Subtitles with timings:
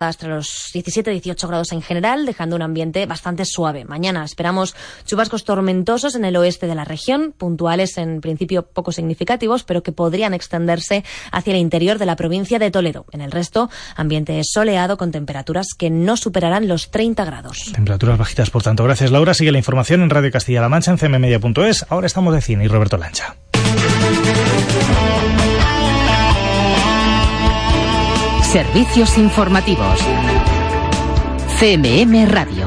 [0.00, 3.84] hasta los 17-18 grados en general, dejando un ambiente bastante suave.
[3.84, 9.62] Mañana esperamos chubascos tormentosos en el oeste de la región, puntuales en principio poco significativos,
[9.62, 13.04] pero que podrían extenderse hacia el interior de la provincia de Toledo.
[13.12, 17.70] En el resto, ambiente soleado con temperaturas que no superarán los 30 grados.
[17.74, 18.84] Temperaturas bajitas, por tanto.
[18.84, 19.34] Gracias, Laura.
[19.34, 21.84] Sigue la información en Radio Castilla-La Mancha, en cmmedia.es.
[21.90, 23.36] Ahora estamos de cine y Roberto Lancha.
[28.52, 30.00] Servicios informativos.
[31.60, 32.66] CMM Radio.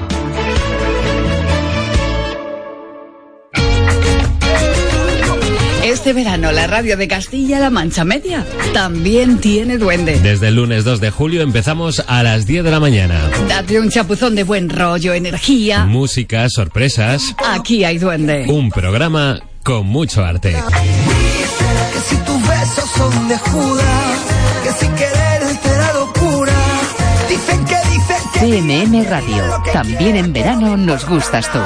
[5.83, 10.21] Este verano la radio de Castilla-La Mancha Media también tiene duende.
[10.21, 13.29] Desde el lunes 2 de julio empezamos a las 10 de la mañana.
[13.49, 15.83] Date un chapuzón de buen rollo, energía.
[15.85, 17.35] Música, sorpresas.
[17.45, 18.45] Aquí hay duende.
[18.47, 20.53] Un programa con mucho arte.
[20.53, 24.19] Que si tus besos son de Judas,
[24.63, 25.22] que si quererte
[28.43, 29.41] CMM Radio.
[29.71, 31.59] También en verano nos gustas tú.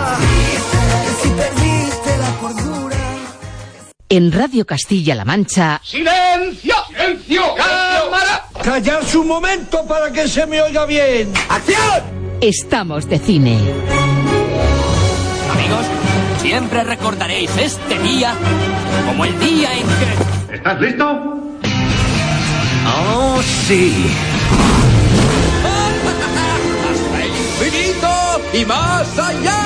[4.10, 6.76] En Radio Castilla-La Mancha, ¡Silencio!
[6.88, 7.42] ¡Silencio!
[7.56, 8.46] ¡Cámara!
[8.64, 11.34] Callarse un momento para que se me oiga bien.
[11.50, 12.38] ¡Acción!
[12.42, 13.58] estamos de cine.
[15.52, 15.86] Amigos,
[16.44, 18.36] siempre recordaréis este día
[19.08, 20.56] como el día en que...
[20.58, 21.06] ¿Estás listo?
[22.86, 24.06] ¡Oh, sí!
[28.58, 29.62] Y más allá!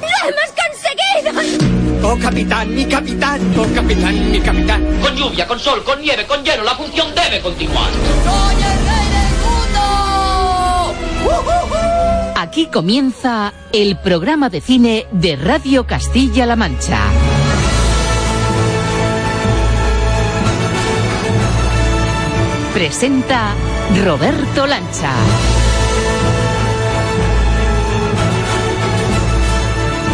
[0.00, 2.08] ¡Lo hemos conseguido!
[2.08, 3.40] ¡Oh, capitán, mi capitán!
[3.58, 5.00] ¡Oh, capitán, mi capitán!
[5.00, 7.90] Con lluvia, con sol, con nieve, con hielo, la función debe continuar.
[8.24, 9.32] ¡Soy el rey del
[11.24, 11.52] mundo!
[12.36, 17.00] Aquí comienza el programa de cine de Radio Castilla-La Mancha.
[22.72, 23.54] Presenta
[24.04, 25.12] Roberto Lancha.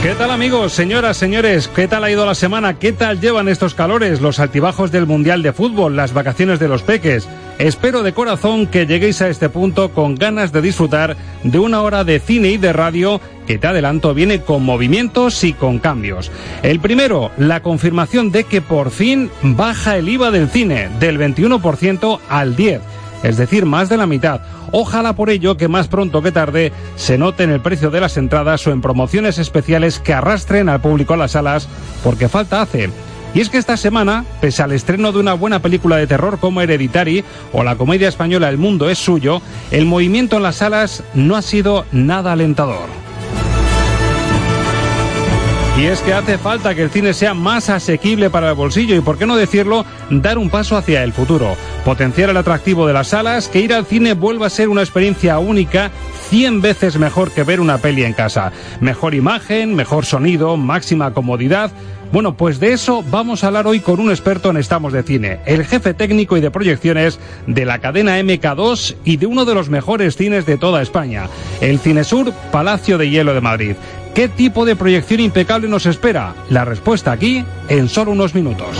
[0.03, 1.67] ¿Qué tal amigos, señoras, señores?
[1.67, 2.79] ¿Qué tal ha ido la semana?
[2.79, 6.83] ¿Qué tal llevan estos calores, los altibajos del Mundial de Fútbol, las vacaciones de los
[6.83, 7.29] peques?
[7.59, 12.05] Espero de corazón que lleguéis a este punto con ganas de disfrutar de una hora
[12.05, 16.31] de cine y de radio que te adelanto viene con movimientos y con cambios.
[16.63, 22.21] El primero, la confirmación de que por fin baja el IVA del cine del 21%
[22.29, 22.81] al 10%
[23.23, 24.41] es decir, más de la mitad.
[24.73, 28.17] Ojalá por ello que más pronto que tarde se note en el precio de las
[28.17, 31.69] entradas o en promociones especiales que arrastren al público a las salas,
[32.05, 32.91] porque falta hace.
[33.35, 36.61] Y es que esta semana, pese al estreno de una buena película de terror como
[36.61, 41.37] Hereditary o la comedia española El mundo es suyo, el movimiento en las salas no
[41.37, 43.08] ha sido nada alentador.
[45.79, 49.01] Y es que hace falta que el cine sea más asequible para el bolsillo y,
[49.01, 51.57] por qué no decirlo, dar un paso hacia el futuro.
[51.85, 55.39] Potenciar el atractivo de las salas, que ir al cine vuelva a ser una experiencia
[55.39, 55.93] única
[56.31, 58.51] 100 veces mejor que ver una peli en casa.
[58.81, 61.71] Mejor imagen, mejor sonido, máxima comodidad.
[62.11, 65.41] Bueno, pues de eso vamos a hablar hoy con un experto en Estamos de Cine,
[65.45, 69.69] el jefe técnico y de proyecciones de la cadena MK2 y de uno de los
[69.69, 71.29] mejores cines de toda España,
[71.61, 73.77] el Cinesur Palacio de Hielo de Madrid.
[74.15, 76.35] ¿Qué tipo de proyección impecable nos espera?
[76.51, 78.77] La respuesta aquí en solo unos minutos.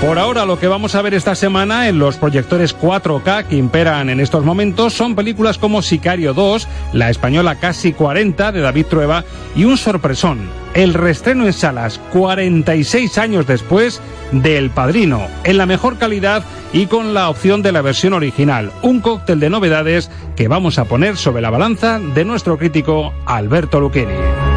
[0.00, 4.08] Por ahora lo que vamos a ver esta semana en los proyectores 4K que imperan
[4.10, 9.24] en estos momentos son películas como Sicario 2, la española Casi 40 de David Trueba
[9.56, 14.00] y un sorpresón, el restreno en salas 46 años después
[14.30, 18.70] de El Padrino, en la mejor calidad y con la opción de la versión original,
[18.82, 23.80] un cóctel de novedades que vamos a poner sobre la balanza de nuestro crítico Alberto
[23.80, 24.47] Luquini.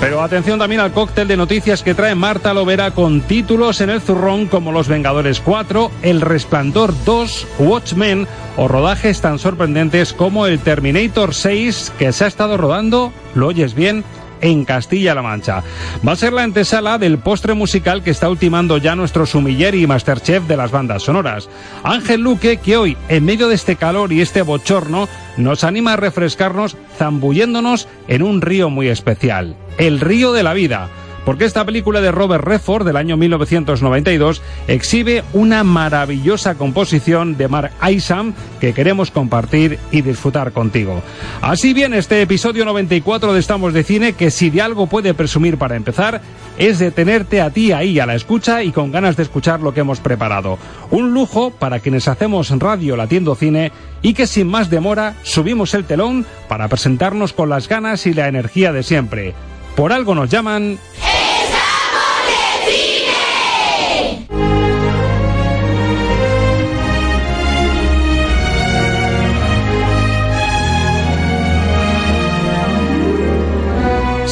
[0.00, 4.00] Pero atención también al cóctel de noticias que trae Marta Lovera con títulos en el
[4.00, 10.60] zurrón como Los Vengadores 4, El Resplandor 2, Watchmen o rodajes tan sorprendentes como el
[10.60, 14.04] Terminator 6 que se ha estado rodando, lo oyes bien,
[14.40, 15.64] en Castilla-La Mancha.
[16.06, 19.86] Va a ser la antesala del postre musical que está ultimando ya nuestro sumiller y
[19.86, 21.48] masterchef de las bandas sonoras.
[21.82, 25.08] Ángel Luque, que hoy, en medio de este calor y este bochorno,
[25.38, 30.88] nos anima a refrescarnos zambulléndonos en un río muy especial, el río de la vida
[31.28, 37.70] porque esta película de Robert Redford del año 1992 exhibe una maravillosa composición de Mark
[37.86, 38.32] Isham
[38.62, 41.02] que queremos compartir y disfrutar contigo.
[41.42, 45.58] Así bien, este episodio 94 de Estamos de Cine, que si de algo puede presumir
[45.58, 46.22] para empezar,
[46.56, 49.74] es de tenerte a ti ahí a la escucha y con ganas de escuchar lo
[49.74, 50.56] que hemos preparado.
[50.90, 53.70] Un lujo para quienes hacemos radio latiendo cine
[54.00, 58.28] y que sin más demora subimos el telón para presentarnos con las ganas y la
[58.28, 59.34] energía de siempre.
[59.76, 60.78] Por algo nos llaman...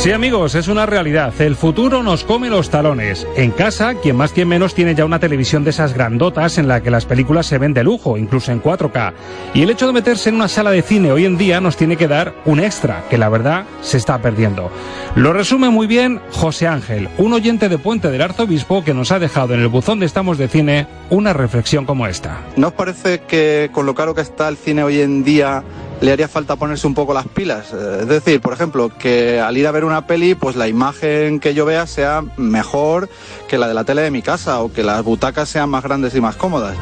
[0.06, 1.35] Sí, amigos, es una realidad.
[1.41, 3.26] El futuro nos come los talones.
[3.35, 6.81] En casa, quien más quien menos tiene ya una televisión de esas grandotas en la
[6.81, 9.14] que las películas se ven de lujo, incluso en 4K.
[9.53, 11.97] Y el hecho de meterse en una sala de cine hoy en día nos tiene
[11.97, 14.70] que dar un extra, que la verdad se está perdiendo.
[15.17, 19.19] Lo resume muy bien José Ángel, un oyente de Puente del Arzobispo que nos ha
[19.19, 22.43] dejado en el buzón de Estamos de Cine una reflexión como esta.
[22.55, 25.64] ¿No os parece que con lo caro que está el cine hoy en día
[26.00, 27.72] le haría falta ponerse un poco las pilas.
[27.72, 31.40] Eh, es decir, por ejemplo, que al ir a ver una peli, pues la imagen
[31.40, 33.08] que yo vea sea mejor
[33.48, 36.14] que la de la tele de mi casa o que las butacas sean más grandes
[36.14, 36.76] y más cómodas.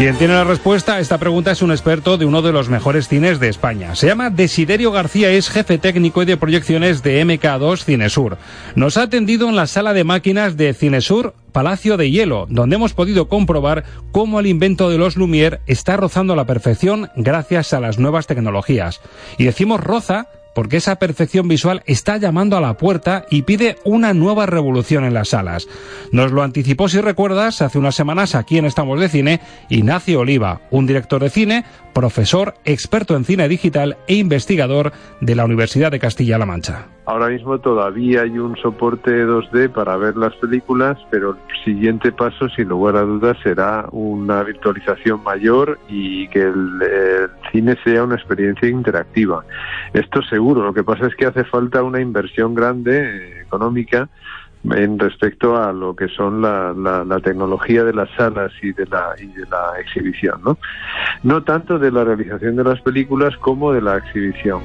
[0.00, 3.06] Quien tiene la respuesta a esta pregunta es un experto de uno de los mejores
[3.06, 3.94] cines de España.
[3.94, 8.38] Se llama Desiderio García, es jefe técnico y de proyecciones de MK2 Cinesur.
[8.76, 12.94] Nos ha atendido en la sala de máquinas de Cinesur Palacio de Hielo, donde hemos
[12.94, 17.98] podido comprobar cómo el invento de los Lumière está rozando la perfección gracias a las
[17.98, 19.02] nuevas tecnologías.
[19.36, 24.14] Y decimos roza porque esa perfección visual está llamando a la puerta y pide una
[24.14, 25.68] nueva revolución en las salas.
[26.12, 30.60] Nos lo anticipó, si recuerdas, hace unas semanas aquí en Estamos de Cine, Ignacio Oliva,
[30.70, 35.98] un director de cine, profesor, experto en cine digital e investigador de la Universidad de
[35.98, 36.86] Castilla-La Mancha.
[37.10, 42.48] Ahora mismo todavía hay un soporte 2D para ver las películas, pero el siguiente paso,
[42.50, 46.80] sin lugar a dudas, será una virtualización mayor y que el,
[47.50, 49.44] cine sea una experiencia interactiva.
[49.92, 54.08] Esto seguro, lo que pasa es que hace falta una inversión grande eh, económica
[54.62, 58.86] en respecto a lo que son la, la, la, tecnología de las salas y de
[58.86, 60.58] la, y de la exhibición, ¿no?
[61.24, 64.60] No tanto de la realización de las películas como de la exhibición.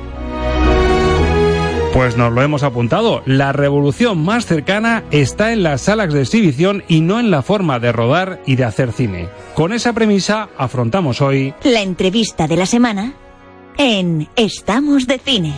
[1.96, 3.24] Pues nos lo hemos apuntado.
[3.26, 7.80] La revolución más cercana está en las salas de exhibición y no en la forma
[7.80, 9.30] de rodar y de hacer cine.
[9.54, 13.14] Con esa premisa afrontamos hoy la entrevista de la semana
[13.78, 15.54] en Estamos de Cine.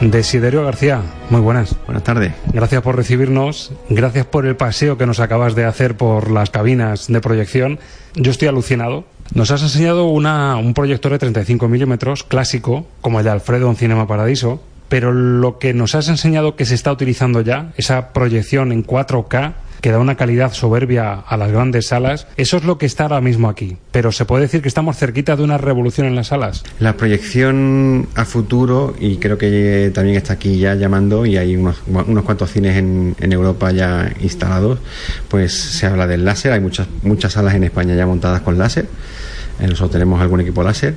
[0.00, 1.76] Desiderio García, muy buenas.
[1.84, 2.32] Buenas tardes.
[2.54, 7.08] Gracias por recibirnos, gracias por el paseo que nos acabas de hacer por las cabinas
[7.08, 7.78] de proyección.
[8.14, 9.04] Yo estoy alucinado.
[9.34, 13.76] Nos has enseñado una, un proyector de 35 milímetros clásico, como el de Alfredo en
[13.76, 18.72] Cinema Paradiso, pero lo que nos has enseñado que se está utilizando ya, esa proyección
[18.72, 22.26] en 4K, que da una calidad soberbia a las grandes salas.
[22.36, 23.76] Eso es lo que está ahora mismo aquí.
[23.92, 26.64] Pero se puede decir que estamos cerquita de una revolución en las salas.
[26.78, 31.78] La proyección a futuro, y creo que también está aquí ya llamando, y hay unos,
[32.24, 34.78] cuantos cines en, en, Europa ya instalados,
[35.28, 36.52] pues se habla del láser.
[36.52, 38.86] Hay muchas, muchas salas en España ya montadas con láser.
[39.60, 40.96] Nosotros tenemos algún equipo láser.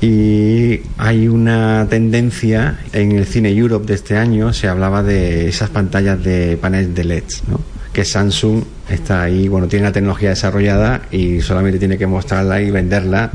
[0.00, 5.70] Y hay una tendencia en el cine Europe de este año, se hablaba de esas
[5.70, 7.73] pantallas de paneles de LEDs, ¿no?
[7.94, 12.70] Que Samsung está ahí, bueno, tiene la tecnología desarrollada y solamente tiene que mostrarla y
[12.70, 13.30] venderla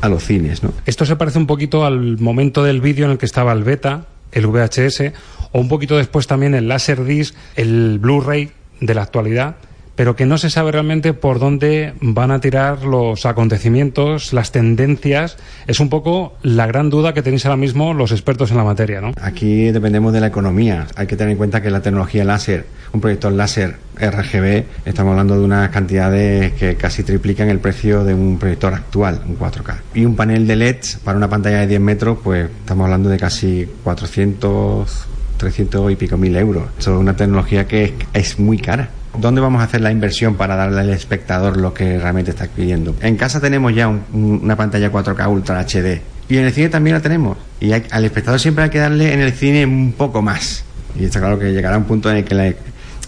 [0.00, 0.72] a los cines, ¿no?
[0.86, 4.04] Esto se parece un poquito al momento del vídeo en el que estaba el beta,
[4.30, 5.12] el VHS,
[5.52, 9.56] o un poquito después también el Laserdisc, el Blu-ray de la actualidad,
[9.96, 15.36] pero que no se sabe realmente por dónde van a tirar los acontecimientos, las tendencias.
[15.66, 19.00] Es un poco la gran duda que tenéis ahora mismo los expertos en la materia,
[19.00, 19.12] ¿no?
[19.20, 20.86] Aquí dependemos de la economía.
[20.96, 25.38] Hay que tener en cuenta que la tecnología láser, un proyector láser RGB, estamos hablando
[25.38, 29.76] de unas cantidades que casi triplican el precio de un proyector actual, un 4K.
[29.94, 33.18] Y un panel de LEDs para una pantalla de 10 metros, pues estamos hablando de
[33.18, 36.64] casi 400, 300 y pico mil euros.
[36.78, 38.90] Es una tecnología que es, es muy cara.
[39.18, 42.94] ¿Dónde vamos a hacer la inversión para darle al espectador lo que realmente está pidiendo?
[43.00, 44.02] En casa tenemos ya un,
[44.42, 47.36] una pantalla 4K Ultra HD y en el cine también la tenemos.
[47.60, 50.64] Y hay, al espectador siempre hay que darle en el cine un poco más.
[50.98, 52.52] Y está claro que llegará un punto en el que la,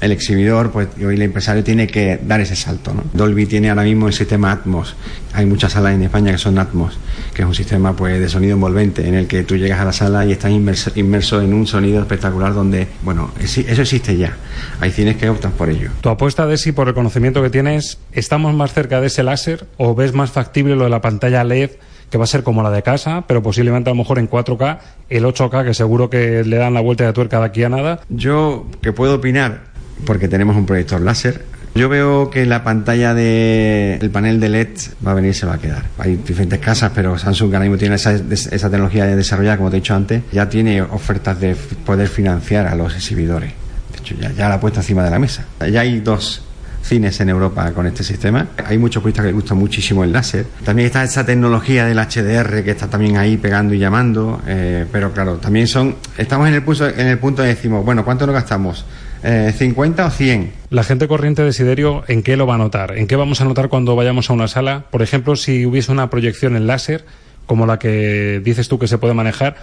[0.00, 2.93] el exhibidor pues, y el empresario tiene que dar ese salto.
[2.93, 3.05] ¿no?
[3.12, 4.95] Dolby tiene ahora mismo el sistema Atmos.
[5.33, 6.99] Hay muchas salas en España que son Atmos,
[7.35, 9.93] que es un sistema pues, de sonido envolvente en el que tú llegas a la
[9.93, 14.37] sala y estás inmerso, inmerso en un sonido espectacular donde, bueno, eso existe ya.
[14.81, 15.91] Hay cines que optan por ello.
[16.00, 19.67] Tu apuesta de si por el conocimiento que tienes, ¿estamos más cerca de ese láser
[19.76, 21.71] o ves más factible lo de la pantalla LED?
[22.11, 24.79] que va a ser como la de casa, pero posiblemente a lo mejor en 4K,
[25.09, 28.00] el 8K, que seguro que le dan la vuelta de tuerca de aquí a nada.
[28.09, 29.62] Yo, que puedo opinar,
[30.05, 31.45] porque tenemos un proyector láser.
[31.76, 34.69] Yo veo que la pantalla del de, panel de LED
[35.07, 35.85] va a venir y se va a quedar.
[35.99, 39.81] Hay diferentes casas, pero Samsung ahora mismo tiene esa, esa tecnología desarrollada, como te he
[39.81, 43.53] dicho antes, ya tiene ofertas de poder financiar a los exhibidores.
[43.93, 45.45] De hecho, ya, la ha puesto encima de la mesa.
[45.71, 46.43] Ya hay dos
[46.83, 48.47] cines en Europa con este sistema.
[48.65, 50.47] Hay muchos puristas que les gusta muchísimo el láser.
[50.65, 54.41] También está esa tecnología del HDR que está también ahí pegando y llamando.
[54.47, 55.97] Eh, pero claro, también son.
[56.17, 58.87] Estamos en el punto, en el punto de decimos, bueno, ¿cuánto nos gastamos?
[59.28, 60.52] Eh, ¿50 o 100?
[60.71, 62.97] La gente corriente de Siderio, ¿en qué lo va a notar?
[62.97, 64.85] ¿En qué vamos a notar cuando vayamos a una sala?
[64.92, 67.04] Por ejemplo, si hubiese una proyección en láser,
[67.45, 69.56] como la que dices tú que se puede manejar,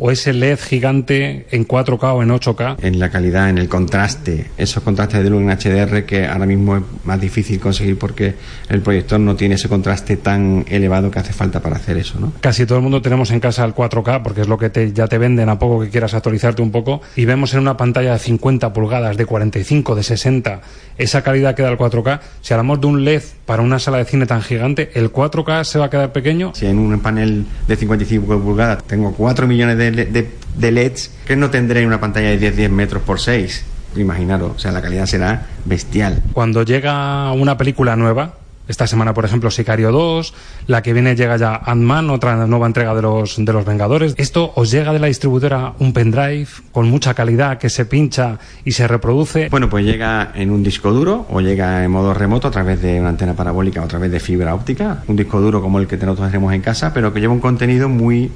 [0.00, 2.76] o ese LED gigante en 4K o en 8K.
[2.82, 6.78] En la calidad, en el contraste, esos contrastes de luz en HDR que ahora mismo
[6.78, 8.34] es más difícil conseguir porque
[8.70, 12.32] el proyector no tiene ese contraste tan elevado que hace falta para hacer eso, ¿no?
[12.40, 15.06] Casi todo el mundo tenemos en casa el 4K porque es lo que te, ya
[15.06, 18.18] te venden a poco que quieras actualizarte un poco y vemos en una pantalla de
[18.18, 20.60] 50 pulgadas, de 45, de 60,
[20.96, 22.20] esa calidad que da el 4K.
[22.40, 25.78] Si hablamos de un LED para una sala de cine tan gigante, ¿el 4K se
[25.78, 26.52] va a quedar pequeño?
[26.54, 31.36] Si en un panel de 55 pulgadas tengo 4 millones de de, de, LEDs que
[31.36, 33.64] no tendré una pantalla de 10, 10 metros por 6.
[33.96, 36.22] Imaginaros, o sea, la calidad será bestial.
[36.32, 38.34] Cuando llega una película nueva,
[38.70, 40.32] esta semana, por ejemplo, Sicario 2,
[40.68, 44.14] la que viene llega ya Ant-Man, otra nueva entrega de los, de los Vengadores.
[44.16, 48.70] Esto os llega de la distribuidora un pendrive con mucha calidad que se pincha y
[48.70, 49.48] se reproduce.
[49.48, 53.00] Bueno, pues llega en un disco duro o llega en modo remoto a través de
[53.00, 55.02] una antena parabólica o a través de fibra óptica.
[55.08, 57.88] Un disco duro como el que nosotros tenemos en casa, pero que lleva un contenido
[57.88, 58.30] muy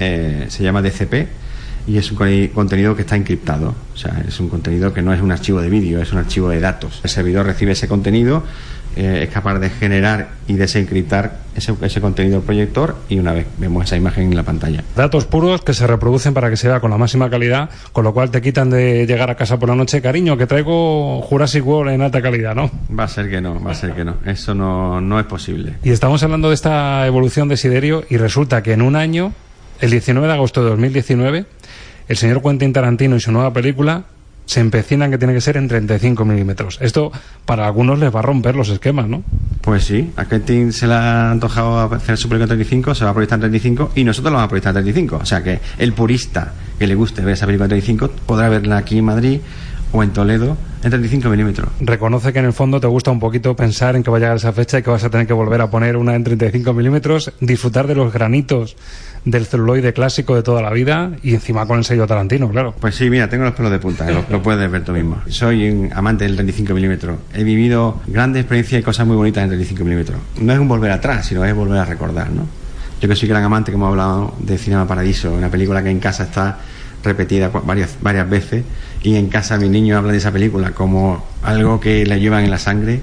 [0.00, 1.28] eh, se llama DCP
[1.86, 3.74] y es un contenido que está encriptado.
[3.94, 6.48] O sea, es un contenido que no es un archivo de vídeo, es un archivo
[6.48, 7.00] de datos.
[7.04, 8.42] El servidor recibe ese contenido,
[8.96, 13.84] eh, es capaz de generar y desencriptar ese, ese contenido proyector y una vez vemos
[13.84, 14.82] esa imagen en la pantalla.
[14.96, 18.12] Datos puros que se reproducen para que se vea con la máxima calidad, con lo
[18.12, 21.92] cual te quitan de llegar a casa por la noche, cariño, que traigo Jurassic World
[21.92, 22.70] en alta calidad, ¿no?
[22.98, 24.16] Va a ser que no, va a ser que no.
[24.24, 25.74] Eso no, no es posible.
[25.84, 29.32] Y estamos hablando de esta evolución de Siderio y resulta que en un año
[29.80, 31.46] el 19 de agosto de 2019,
[32.08, 34.04] el señor Quentin Tarantino y su nueva película
[34.46, 36.78] se empecinan que tiene que ser en 35 milímetros.
[36.80, 37.10] Esto
[37.44, 39.22] para algunos les va a romper los esquemas, ¿no?
[39.60, 43.10] Pues sí, a Quentin se le ha antojado hacer su película en 35, se va
[43.10, 45.16] a proyectar en 35 y nosotros lo vamos a proyectar en 35.
[45.16, 48.76] O sea que el purista que le guste ver esa película en 35 podrá verla
[48.76, 49.40] aquí en Madrid
[49.96, 51.68] o en Toledo en 35 milímetros.
[51.80, 54.36] Reconoce que en el fondo te gusta un poquito pensar en que va a llegar
[54.36, 57.32] esa fecha y que vas a tener que volver a poner una en 35 milímetros,
[57.40, 58.76] disfrutar de los granitos
[59.24, 62.74] del celuloide clásico de toda la vida y encima con el sello Tarantino, claro.
[62.78, 65.20] Pues sí, mira, tengo los pelos de punta, lo, lo, puedes ver tú mismo.
[65.28, 67.18] Soy un amante del 35 milímetros.
[67.34, 70.18] He vivido grandes experiencias y cosas muy bonitas en 35 milímetros.
[70.40, 72.46] No es un volver atrás, sino es volver a recordar, ¿no?
[73.00, 76.00] Yo que soy gran amante, como hemos hablado, de Cinema Paradiso, una película que en
[76.00, 76.58] casa está
[77.06, 78.64] repetida varias, varias veces
[79.02, 82.50] y en casa mi niño habla de esa película como algo que le llevan en
[82.50, 83.00] la sangre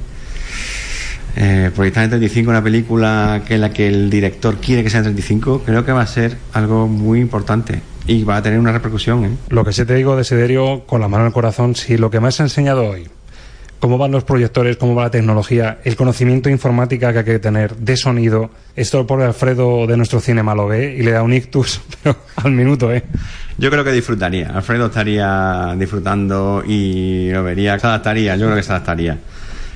[1.36, 5.06] eh, proyectar en 35 una película que la que el director quiere que sea en
[5.06, 9.26] 35, creo que va a ser algo muy importante y va a tener una repercusión.
[9.26, 9.38] ¿eh?
[9.50, 12.20] Lo que sí te digo, Desiderio, con la mano en el corazón, si lo que
[12.20, 13.08] me has enseñado hoy,
[13.84, 17.76] cómo van los proyectores, cómo va la tecnología, el conocimiento informática que hay que tener
[17.76, 21.82] de sonido, esto por Alfredo de nuestro cinema lo ve y le da un ictus
[22.02, 23.04] pero al minuto, ¿eh?
[23.58, 24.52] Yo creo que disfrutaría.
[24.52, 27.78] Alfredo estaría disfrutando y lo vería.
[27.78, 29.20] Se adaptaría, yo creo que se adaptaría.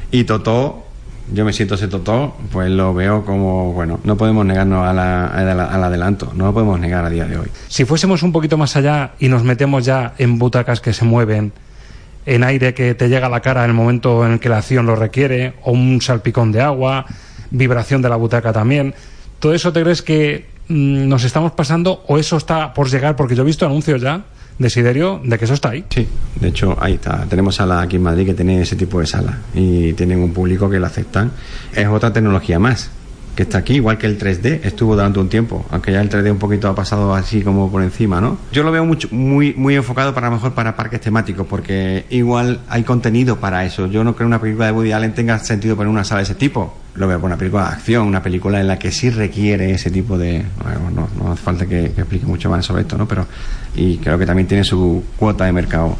[0.10, 0.86] Y Totó
[1.34, 5.26] yo me siento ese totó, pues lo veo como, bueno, no podemos negarnos a la,
[5.26, 7.48] al adelanto, no lo podemos negar a día de hoy.
[7.68, 11.52] Si fuésemos un poquito más allá y nos metemos ya en butacas que se mueven,
[12.28, 14.58] en aire que te llega a la cara en el momento en el que la
[14.58, 17.06] acción lo requiere, o un salpicón de agua,
[17.50, 18.94] vibración de la butaca también,
[19.40, 23.16] ¿todo eso te crees que mm, nos estamos pasando o eso está por llegar?
[23.16, 24.26] Porque yo he visto anuncios ya
[24.60, 25.86] Desiderio de que eso está ahí.
[25.90, 26.08] Sí,
[26.42, 27.26] de hecho ahí está.
[27.30, 30.68] Tenemos sala aquí en Madrid que tiene ese tipo de sala y tienen un público
[30.68, 31.32] que lo aceptan.
[31.76, 32.90] Es otra tecnología más
[33.38, 36.32] que está aquí, igual que el 3D, estuvo durante un tiempo, aunque ya el 3D
[36.32, 38.40] un poquito ha pasado así como por encima, ¿no?
[38.52, 42.82] Yo lo veo mucho, muy, muy enfocado para mejor para parques temáticos, porque igual hay
[42.82, 43.86] contenido para eso.
[43.86, 46.34] Yo no creo una película de Woody Allen tenga sentido poner una sala de ese
[46.34, 46.80] tipo.
[46.96, 49.92] Lo veo por una película de acción, una película en la que sí requiere ese
[49.92, 50.44] tipo de...
[50.64, 53.08] Bueno, no, hace falta que, que explique mucho más sobre esto, ¿no?
[53.08, 53.28] Pero...
[53.76, 55.96] Y creo que también tiene su cuota de mercado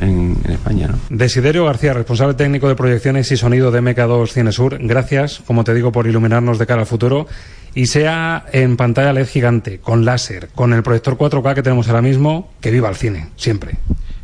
[0.00, 0.88] en, España.
[0.88, 0.98] ¿no?
[1.10, 5.92] Desiderio García, responsable técnico de proyecciones y sonido de MK2 Cinesur, gracias, como te digo,
[5.92, 7.26] por iluminarnos de cara al futuro.
[7.74, 12.02] Y sea en pantalla LED gigante, con láser, con el proyector 4K que tenemos ahora
[12.02, 13.76] mismo, que viva el cine, siempre.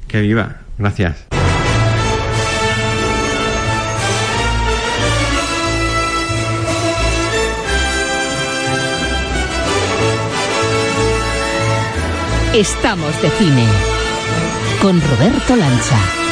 [0.09, 1.27] Que viva, gracias.
[12.53, 13.96] Estamos de cine
[14.81, 16.26] con Roberto Lancha.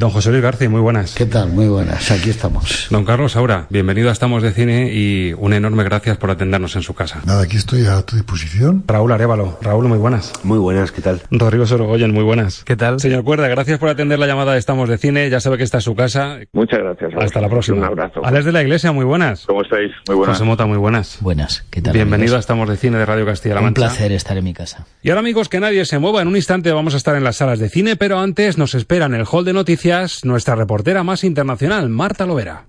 [0.00, 1.14] Don José Luis García, muy buenas.
[1.14, 1.50] ¿Qué tal?
[1.50, 2.88] Muy buenas, aquí estamos.
[2.90, 6.82] Don Carlos Aura, bienvenido a Estamos de Cine y un enorme gracias por atendernos en
[6.82, 7.20] su casa.
[7.24, 8.82] Nada, aquí estoy a tu disposición.
[8.88, 10.32] Raúl Arevalo, Raúl, muy buenas.
[10.42, 11.22] Muy buenas, ¿qué tal?
[11.30, 12.64] Rodrigo Sorogoyen, muy buenas.
[12.64, 12.98] ¿Qué tal?
[12.98, 15.78] Señor Cuerda, gracias por atender la llamada de Estamos de Cine, ya sabe que está
[15.78, 16.38] en su casa.
[16.52, 17.12] Muchas gracias.
[17.16, 17.78] Hasta la próxima.
[17.78, 18.20] Un abrazo.
[18.24, 19.46] Alex de la Iglesia, muy buenas.
[19.46, 19.92] ¿Cómo estáis?
[20.08, 20.36] Muy buenas.
[20.36, 21.18] José Mota, muy buenas.
[21.20, 21.92] Buenas, ¿qué tal?
[21.92, 22.36] Bienvenido amigos?
[22.38, 23.80] a Estamos de Cine de Radio Castilla-La Mancha.
[23.80, 24.86] Un placer estar en mi casa.
[25.02, 27.36] Y ahora amigos, que nadie se mueva, en un instante vamos a estar en las
[27.36, 31.24] salas de cine, pero antes nos esperan el hall de noticias noticias nuestra reportera más
[31.24, 32.64] internacional, Marta Lovera.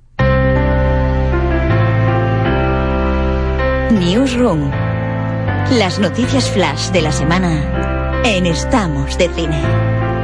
[3.89, 4.69] Newsroom.
[5.79, 9.61] Las noticias flash de la semana en Estamos de Cine.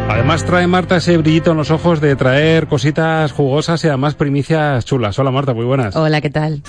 [0.09, 4.83] Además trae Marta ese brillito en los ojos de traer cositas jugosas y además primicias
[4.83, 5.17] chulas.
[5.17, 5.95] Hola Marta, muy buenas.
[5.95, 6.61] Hola, ¿qué tal?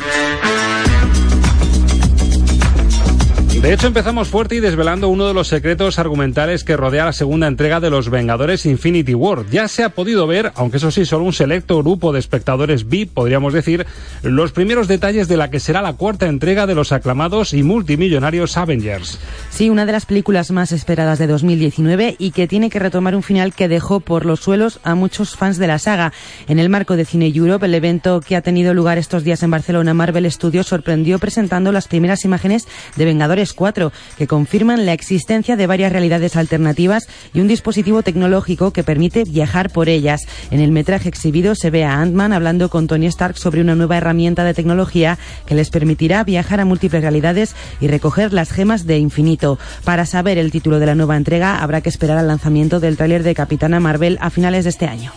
[3.62, 7.46] De hecho, empezamos fuerte y desvelando uno de los secretos argumentales que rodea la segunda
[7.46, 9.46] entrega de Los Vengadores Infinity War.
[9.52, 13.14] Ya se ha podido ver, aunque eso sí, solo un selecto grupo de espectadores VIP,
[13.14, 13.86] podríamos decir,
[14.24, 18.56] los primeros detalles de la que será la cuarta entrega de los aclamados y multimillonarios
[18.56, 19.20] Avengers.
[19.50, 23.22] Sí, una de las películas más esperadas de 2019 y que tiene que retomar un
[23.22, 26.12] final que dejó por los suelos a muchos fans de la saga.
[26.48, 29.52] En el marco de Cine Europe, el evento que ha tenido lugar estos días en
[29.52, 32.66] Barcelona, Marvel Studios sorprendió presentando las primeras imágenes
[32.96, 38.72] de Vengadores 4, que confirman la existencia de varias realidades alternativas y un dispositivo tecnológico
[38.72, 40.22] que permite viajar por ellas.
[40.50, 43.96] En el metraje exhibido se ve a Ant-Man hablando con Tony Stark sobre una nueva
[43.96, 48.98] herramienta de tecnología que les permitirá viajar a múltiples realidades y recoger las gemas de
[48.98, 49.58] infinito.
[49.84, 53.22] Para saber el título de la nueva entrega habrá que esperar al lanzamiento del tráiler
[53.22, 55.12] de Capitana Marvel a finales de este año.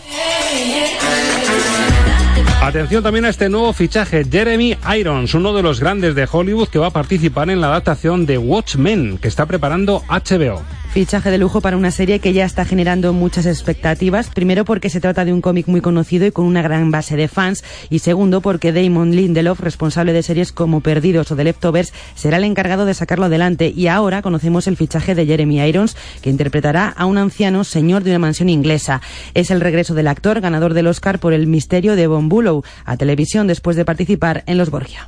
[2.62, 6.78] Atención también a este nuevo fichaje, Jeremy Irons, uno de los grandes de Hollywood que
[6.78, 10.62] va a participar en la adaptación de Watchmen que está preparando HBO.
[10.96, 14.30] Fichaje de lujo para una serie que ya está generando muchas expectativas.
[14.30, 17.28] Primero porque se trata de un cómic muy conocido y con una gran base de
[17.28, 17.64] fans.
[17.90, 22.44] Y segundo porque Damon Lindelof, responsable de series como Perdidos o The Leftovers, será el
[22.44, 23.70] encargado de sacarlo adelante.
[23.76, 28.12] Y ahora conocemos el fichaje de Jeremy Irons, que interpretará a un anciano señor de
[28.12, 29.02] una mansión inglesa.
[29.34, 32.96] Es el regreso del actor ganador del Oscar por El misterio de Von Bulow a
[32.96, 35.04] televisión después de participar en Los Borgia.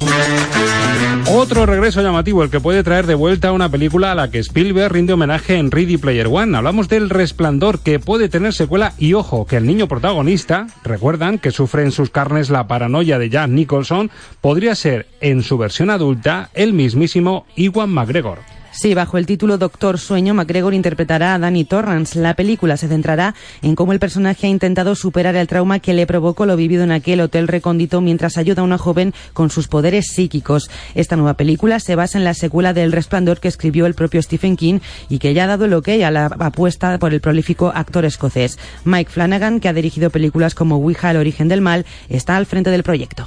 [1.30, 4.92] Otro regreso llamativo, el que puede traer de vuelta una película a la que Spielberg
[4.92, 6.56] rinde homenaje en Ready Player One.
[6.56, 11.52] Hablamos del Resplandor, que puede tener secuela y ojo, que el niño protagonista, recuerdan que
[11.52, 14.10] sufre en sus carnes la paranoia de Jack Nicholson,
[14.40, 18.57] podría ser, en su versión adulta, el mismísimo Iwan McGregor.
[18.80, 22.16] Sí, bajo el título Doctor Sueño, McGregor interpretará a Danny Torrance.
[22.16, 26.06] La película se centrará en cómo el personaje ha intentado superar el trauma que le
[26.06, 30.06] provocó lo vivido en aquel hotel recóndito mientras ayuda a una joven con sus poderes
[30.12, 30.70] psíquicos.
[30.94, 34.56] Esta nueva película se basa en la secuela del Resplandor que escribió el propio Stephen
[34.56, 38.04] King y que ya ha dado el ok a la apuesta por el prolífico actor
[38.04, 38.60] escocés.
[38.84, 42.70] Mike Flanagan, que ha dirigido películas como Ouija, el origen del mal, está al frente
[42.70, 43.26] del proyecto.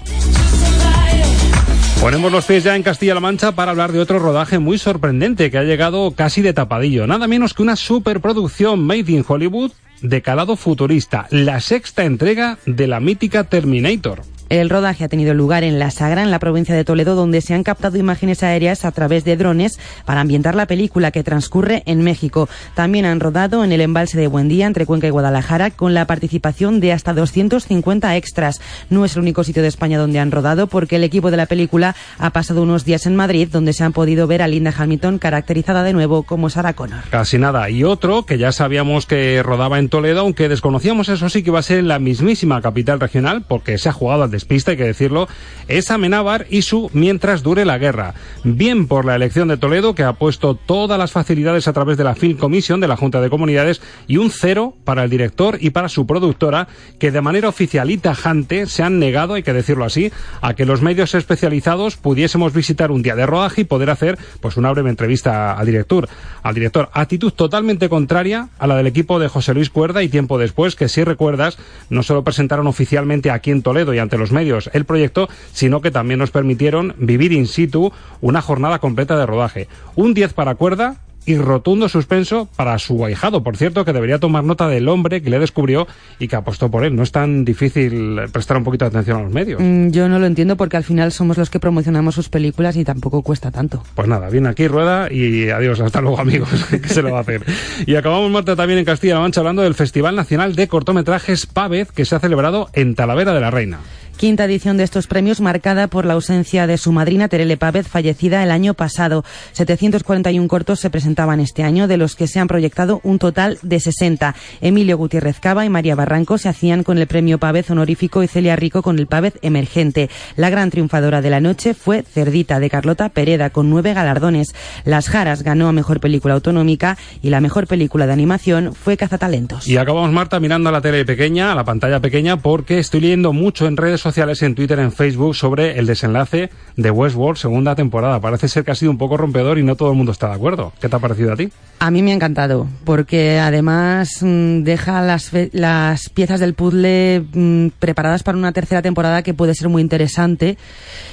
[2.01, 5.59] Ponemos los pies ya en Castilla-La Mancha para hablar de otro rodaje muy sorprendente que
[5.59, 7.05] ha llegado casi de tapadillo.
[7.05, 12.87] Nada menos que una superproducción made in Hollywood de calado futurista, la sexta entrega de
[12.87, 14.23] la mítica Terminator.
[14.51, 17.53] El rodaje ha tenido lugar en La Sagra, en la provincia de Toledo, donde se
[17.53, 22.01] han captado imágenes aéreas a través de drones para ambientar la película que transcurre en
[22.01, 22.49] México.
[22.75, 26.81] También han rodado en el embalse de Buendía, entre Cuenca y Guadalajara, con la participación
[26.81, 28.59] de hasta 250 extras.
[28.89, 31.45] No es el único sitio de España donde han rodado, porque el equipo de la
[31.45, 35.17] película ha pasado unos días en Madrid, donde se han podido ver a Linda Hamilton
[35.17, 37.03] caracterizada de nuevo como Sarah Connor.
[37.09, 37.69] Casi nada.
[37.69, 41.59] Y otro que ya sabíamos que rodaba en Toledo, aunque desconocíamos eso sí que iba
[41.59, 44.83] a ser en la mismísima capital regional, porque se ha jugado al despista, hay que
[44.83, 45.27] decirlo,
[45.67, 48.15] es Amenábar y su Mientras dure la guerra.
[48.43, 52.03] Bien por la elección de Toledo, que ha puesto todas las facilidades a través de
[52.03, 55.69] la Film Commission de la Junta de Comunidades y un cero para el director y
[55.69, 56.67] para su productora,
[56.99, 60.65] que de manera oficial y tajante se han negado, hay que decirlo así, a que
[60.65, 64.89] los medios especializados pudiésemos visitar un día de rodaje y poder hacer pues una breve
[64.89, 66.09] entrevista al director.
[66.41, 70.39] Al director, actitud totalmente contraria a la del equipo de José Luis Cuerda y tiempo
[70.39, 71.57] después, que si recuerdas,
[71.89, 75.91] no solo presentaron oficialmente aquí en Toledo y ante los medios el proyecto, sino que
[75.91, 77.91] también nos permitieron vivir in situ
[78.21, 79.67] una jornada completa de rodaje.
[79.95, 84.43] Un 10 para cuerda, y rotundo suspenso para su ahijado, por cierto, que debería tomar
[84.43, 85.87] nota del hombre que le descubrió
[86.19, 86.95] y que apostó por él.
[86.95, 89.61] No es tan difícil prestar un poquito de atención a los medios.
[89.61, 92.83] Mm, yo no lo entiendo porque al final somos los que promocionamos sus películas y
[92.83, 93.83] tampoco cuesta tanto.
[93.95, 97.21] Pues nada, viene aquí, rueda y adiós, hasta luego amigos, que se lo va a
[97.21, 97.45] hacer.
[97.85, 102.05] Y acabamos, Marta, también en Castilla-La Mancha hablando del Festival Nacional de Cortometrajes Pávez que
[102.05, 103.79] se ha celebrado en Talavera de la Reina.
[104.21, 108.43] Quinta edición de estos premios marcada por la ausencia de su madrina Terele Pávez, fallecida
[108.43, 109.25] el año pasado.
[109.53, 113.79] 741 cortos se presentaban este año, de los que se han proyectado un total de
[113.79, 114.35] 60.
[114.61, 118.55] Emilio Gutiérrez Cava y María Barranco se hacían con el premio Pávez honorífico y Celia
[118.55, 120.07] Rico con el Pávez emergente.
[120.35, 124.53] La gran triunfadora de la noche fue Cerdita de Carlota Pereda con nueve galardones.
[124.85, 129.67] Las Jaras ganó a mejor película autonómica y la mejor película de animación fue Cazatalentos.
[129.67, 133.33] Y acabamos, Marta, mirando a la tele pequeña, a la pantalla pequeña, porque estoy leyendo
[133.33, 137.75] mucho en redes sociales sociales, en Twitter, en Facebook, sobre el desenlace de Westworld segunda
[137.75, 138.19] temporada.
[138.19, 140.33] Parece ser que ha sido un poco rompedor y no todo el mundo está de
[140.33, 140.73] acuerdo.
[140.81, 141.49] ¿Qué te ha parecido a ti?
[141.79, 147.67] A mí me ha encantado, porque además mm, deja las, las piezas del puzzle mm,
[147.79, 150.57] preparadas para una tercera temporada que puede ser muy interesante.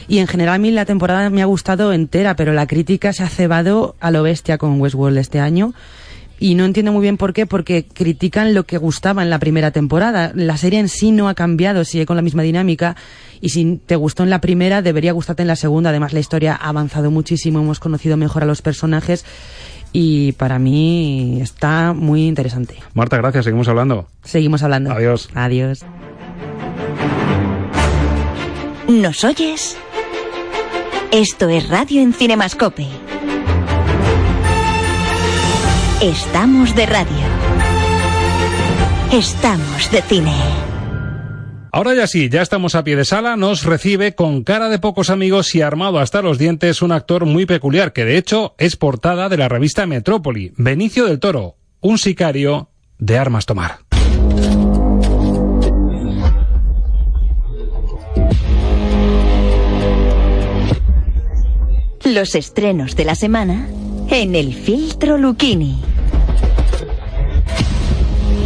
[0.09, 3.23] Y en general a mí la temporada me ha gustado entera, pero la crítica se
[3.23, 5.73] ha cebado a lo bestia con Westworld este año
[6.39, 9.71] y no entiendo muy bien por qué, porque critican lo que gustaba en la primera
[9.71, 10.33] temporada.
[10.35, 12.97] La serie en sí no ha cambiado, sigue con la misma dinámica
[13.41, 15.91] y si te gustó en la primera, debería gustarte en la segunda.
[15.91, 19.25] Además, la historia ha avanzado muchísimo, hemos conocido mejor a los personajes
[19.93, 22.77] y para mí está muy interesante.
[22.95, 24.09] Marta, gracias, seguimos hablando.
[24.23, 24.93] Seguimos hablando.
[24.93, 25.29] Adiós.
[25.35, 25.85] Adiós.
[28.89, 29.77] ¿Nos oyes?
[31.11, 33.08] Esto es Radio en Cinemascope.
[36.01, 37.27] Estamos de radio.
[39.13, 40.33] Estamos de cine.
[41.73, 45.11] Ahora ya sí, ya estamos a pie de sala, nos recibe con cara de pocos
[45.11, 49.29] amigos y armado hasta los dientes un actor muy peculiar que de hecho es portada
[49.29, 53.79] de la revista Metrópoli, Benicio del Toro, un sicario de armas tomar.
[62.05, 63.67] Los estrenos de la semana
[64.11, 65.81] en el filtro Lucchini.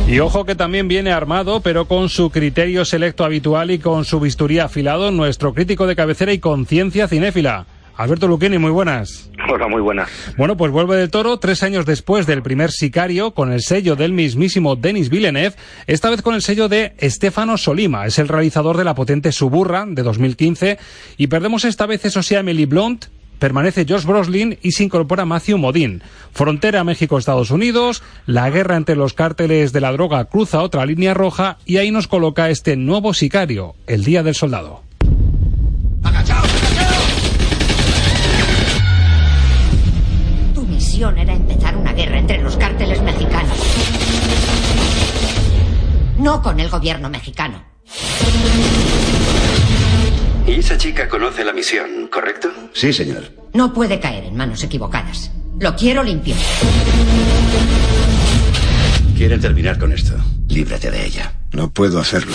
[0.09, 4.21] Y ojo que también viene armado, pero con su criterio selecto habitual y con su
[4.21, 7.67] bisturí afilado, nuestro crítico de cabecera y conciencia cinéfila.
[7.97, 9.31] Alberto Luquini, muy buenas.
[9.49, 10.11] Hola, muy buenas.
[10.37, 14.13] Bueno, pues vuelve del toro tres años después del primer sicario con el sello del
[14.13, 15.55] mismísimo Denis Villeneuve,
[15.87, 19.85] esta vez con el sello de Estefano Solima, es el realizador de la potente Suburra
[19.87, 20.79] de 2015
[21.17, 23.07] y perdemos esta vez eso sí a Emily Blunt,
[23.43, 25.99] permanece Josh Brolin y se incorpora Matthew Modine.
[26.33, 31.59] Frontera México-Estados Unidos, la guerra entre los cárteles de la droga cruza otra línea roja
[31.67, 34.85] y ahí nos coloca este nuevo sicario, el Día del Soldado.
[40.55, 43.59] Tu misión era empezar una guerra entre los cárteles mexicanos.
[46.17, 47.61] No con el gobierno mexicano.
[50.47, 52.49] Y esa chica conoce la misión, ¿correcto?
[52.73, 53.23] Sí, señor.
[53.55, 55.31] No puede caer en manos equivocadas.
[55.61, 56.35] Lo quiero limpio.
[59.17, 60.15] Quieren terminar con esto.
[60.49, 61.33] Líbrate de ella.
[61.53, 62.33] No puedo hacerlo.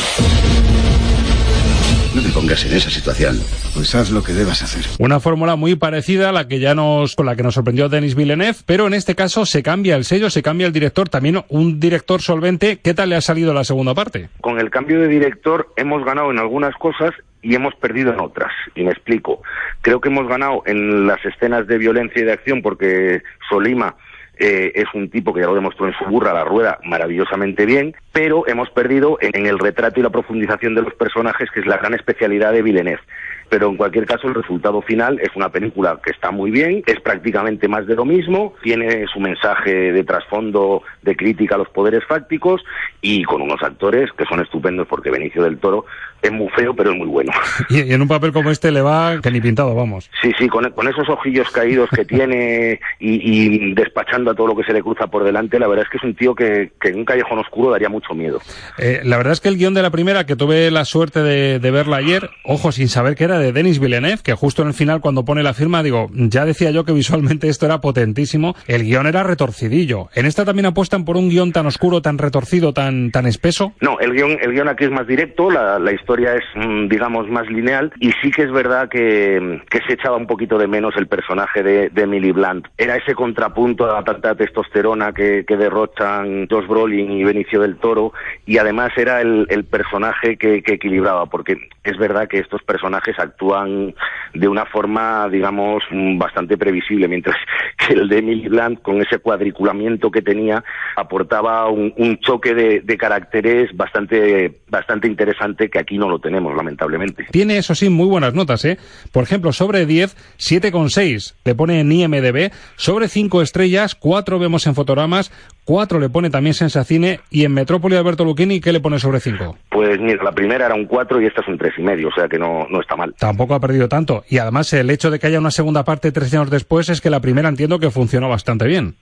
[2.15, 3.37] No te pongas en esa situación.
[3.73, 4.85] Pues haz lo que debas hacer.
[4.99, 8.15] Una fórmula muy parecida a la que ya nos, con la que nos sorprendió Denis
[8.15, 11.79] Villeneuve, pero en este caso se cambia el sello, se cambia el director, también un
[11.79, 12.79] director solvente.
[12.79, 14.29] ¿Qué tal le ha salido la segunda parte?
[14.41, 18.51] Con el cambio de director hemos ganado en algunas cosas y hemos perdido en otras.
[18.75, 19.41] Y me explico.
[19.81, 23.95] Creo que hemos ganado en las escenas de violencia y de acción porque Solima
[24.39, 27.95] eh, es un tipo que ya lo demostró en su burra, la rueda, maravillosamente bien,
[28.11, 31.77] pero hemos perdido en, el retrato y la profundización de los personajes, que es la
[31.77, 33.01] gran especialidad de Villeneuve.
[33.49, 36.99] Pero en cualquier caso, el resultado final es una película que está muy bien, es
[36.99, 42.03] prácticamente más de lo mismo, tiene su mensaje de trasfondo de crítica a los poderes
[42.05, 42.63] fácticos
[43.01, 45.85] y con unos actores que son estupendos porque Benicio del Toro
[46.21, 47.31] es muy feo, pero es muy bueno.
[47.69, 50.09] Y, en un papel como este le va que ni pintado, vamos.
[50.21, 54.55] Sí, sí, con, con esos ojillos caídos que tiene y, y, despachando a todo lo
[54.55, 56.89] que se le cruza por delante, la verdad es que es un tío que, que
[56.89, 58.39] en un callejón oscuro daría mucho miedo.
[58.77, 61.59] Eh, la verdad es que el guion de la primera, que tuve la suerte de,
[61.59, 64.73] de verla ayer, ojo, sin saber que era de Denis Villeneuve, que justo en el
[64.73, 68.83] final cuando pone la firma, digo, ya decía yo que visualmente esto era potentísimo, el
[68.83, 70.09] guion era retorcidillo.
[70.15, 73.73] ¿En esta también apuestan por un guion tan oscuro, tan retorcido, tan, tan espeso?
[73.81, 77.29] No, el guion, el guion aquí es más directo, la, la historia es, mm, digamos,
[77.29, 80.95] más lineal y sí que es verdad que, que se echaba un poquito de menos
[80.95, 82.67] el personaje de, de Emily Blunt.
[82.77, 88.13] Era ese contrapunto a tanta testosterona que, derrochan Josh Brolin y Benicio del Toro
[88.45, 93.93] y además era el, personaje que, equilibraba, porque es verdad que estos personajes actúan
[94.33, 95.83] de una forma, digamos,
[96.17, 97.35] bastante previsible, mientras
[97.77, 100.63] que el de Emily Blunt, con ese cuadriculamiento que tenía,
[100.95, 106.55] aportaba un, un choque de, de, caracteres bastante, bastante interesante que aquí no lo tenemos,
[106.55, 107.27] lamentablemente.
[107.31, 108.77] Tiene, eso sí, muy buenas notas, ¿eh?
[109.11, 114.75] Por ejemplo, sobre 10, 7,6 le pone en IMDB, sobre 5 estrellas, 4 vemos en
[114.75, 115.31] fotogramas,
[115.65, 119.57] 4 le pone también Sensacine y en Metrópoli Alberto Lucchini, ¿qué le pone sobre 5?
[119.69, 122.39] Pues mira, la primera era un 4 y esta es un 3,5, o sea que
[122.39, 123.13] no, no está mal.
[123.17, 124.23] Tampoco ha perdido tanto.
[124.29, 127.09] Y además el hecho de que haya una segunda parte tres años después es que
[127.09, 128.95] la primera entiendo que funcionó bastante bien.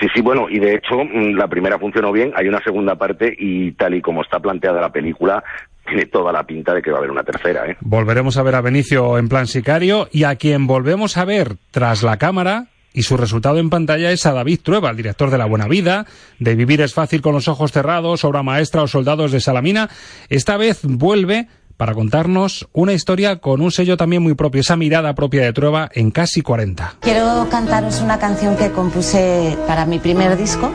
[0.00, 1.04] Sí, sí, bueno, y de hecho
[1.34, 4.92] la primera funcionó bien, hay una segunda parte y tal y como está planteada la
[4.92, 5.42] película,
[5.86, 7.66] tiene toda la pinta de que va a haber una tercera.
[7.66, 7.76] ¿eh?
[7.80, 12.02] Volveremos a ver a Benicio en plan sicario y a quien volvemos a ver tras
[12.02, 15.44] la cámara y su resultado en pantalla es a David Trueba, el director de La
[15.44, 16.06] Buena Vida,
[16.38, 19.90] de Vivir es fácil con los ojos cerrados, obra maestra o soldados de Salamina.
[20.30, 21.46] Esta vez vuelve
[21.76, 25.90] para contarnos una historia con un sello también muy propio, esa mirada propia de Trueba
[25.92, 26.96] en casi 40.
[27.00, 30.72] Quiero cantaros una canción que compuse para mi primer disco.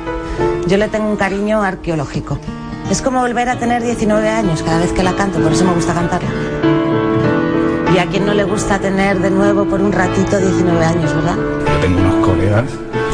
[0.67, 2.39] Yo le tengo un cariño arqueológico.
[2.91, 5.73] Es como volver a tener 19 años cada vez que la canto, por eso me
[5.73, 6.30] gusta cantarla.
[7.95, 11.38] Y a quien no le gusta tener de nuevo por un ratito 19 años, ¿verdad?
[11.38, 12.65] Yo tengo unos colegas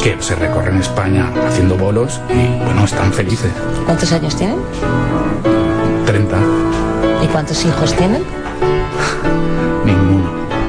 [0.02, 3.52] que se recorren España haciendo bolos y, bueno, están felices.
[3.86, 4.58] ¿Cuántos años tienen?
[6.08, 6.38] 30.
[7.24, 8.24] ¿Y cuántos hijos tienen?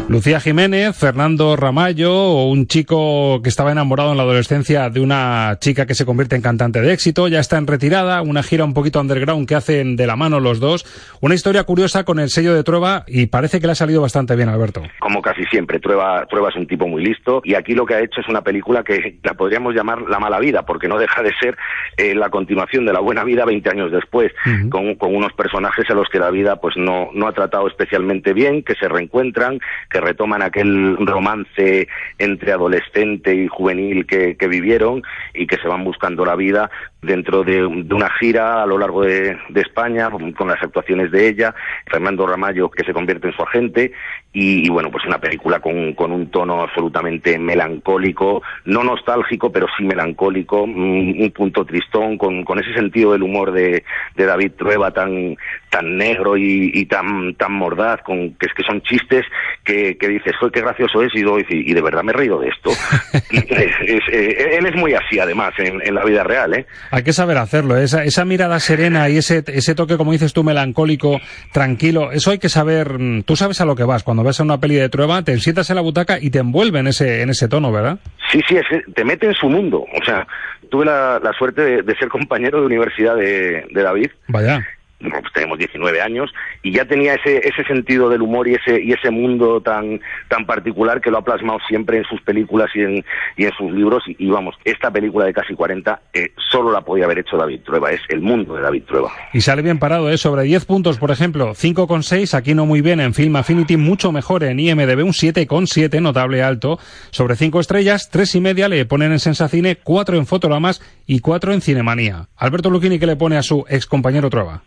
[0.09, 5.59] Lucía Jiménez, Fernando Ramallo o un chico que estaba enamorado en la adolescencia de una
[5.61, 8.73] chica que se convierte en cantante de éxito, ya está en retirada, una gira un
[8.73, 10.87] poquito underground que hacen de la mano los dos,
[11.21, 14.35] una historia curiosa con el sello de Trueba y parece que le ha salido bastante
[14.35, 14.81] bien, Alberto.
[14.99, 18.01] Como casi siempre, Trueba, Trueba es un tipo muy listo y aquí lo que ha
[18.01, 21.35] hecho es una película que la podríamos llamar La mala vida, porque no deja de
[21.39, 21.55] ser
[21.99, 24.69] eh, la continuación de La buena vida 20 años después, uh -huh.
[24.71, 28.33] con, con, unos personajes a los que la vida pues no, no ha tratado especialmente
[28.33, 35.03] bien, que se reencuentran, que retoman aquel romance entre adolescente y juvenil que, que vivieron
[35.35, 36.71] y que se van buscando la vida
[37.03, 41.29] dentro de, de una gira a lo largo de, de, España con las actuaciones de
[41.29, 41.55] ella,
[41.87, 43.93] Fernando Ramallo que se convierte en su agente
[44.33, 49.67] y, y bueno pues una película con, con, un tono absolutamente melancólico, no nostálgico pero
[49.77, 53.85] sí melancólico, un, un punto tristón con, con, ese sentido del humor de,
[54.17, 55.37] de David Trueba tan
[55.71, 59.25] tan negro y, y, tan tan mordaz, con que es que son chistes
[59.65, 62.49] que, que dices, qué gracioso es, y, y, y, de verdad me he reído de
[62.49, 62.71] esto.
[63.31, 66.67] es, es, eh, él es muy así, además, en, en, la vida real, ¿eh?
[66.91, 70.43] Hay que saber hacerlo, esa, esa mirada serena y ese, ese toque, como dices tú,
[70.43, 71.21] melancólico,
[71.53, 74.45] tranquilo, eso hay que saber, mm, tú sabes a lo que vas, cuando ves a
[74.45, 77.31] una peli de Trueba, te sientas en la butaca y te envuelve en ese, en
[77.31, 77.99] ese tono, ¿verdad?
[78.31, 78.65] Sí, sí, es,
[78.95, 80.27] te mete en su mundo, o sea,
[80.71, 84.11] tuve la, la suerte de, de, ser compañero de universidad de, de David.
[84.29, 84.65] Vaya
[85.01, 86.33] pues tenemos 19 años
[86.63, 90.45] y ya tenía ese ese sentido del humor y ese y ese mundo tan tan
[90.45, 93.05] particular que lo ha plasmado siempre en sus películas y en
[93.37, 97.05] y en sus libros y, vamos esta película de casi 40 eh, solo la podía
[97.05, 99.11] haber hecho David Trueba es el mundo de David Trueba.
[99.33, 100.19] Y sale bien parado ¿eh?
[100.19, 104.43] sobre 10 puntos por ejemplo 5,6 aquí no muy bien en Film Affinity mucho mejor
[104.45, 106.79] en IMDb un 7,7 notable alto.
[107.11, 111.53] Sobre 5 estrellas 3 y media le ponen en Sensacine 4 en Fotogramas y 4
[111.53, 112.29] en Cinemanía.
[112.37, 114.63] Alberto Luchini que le pone a su ex compañero Trueba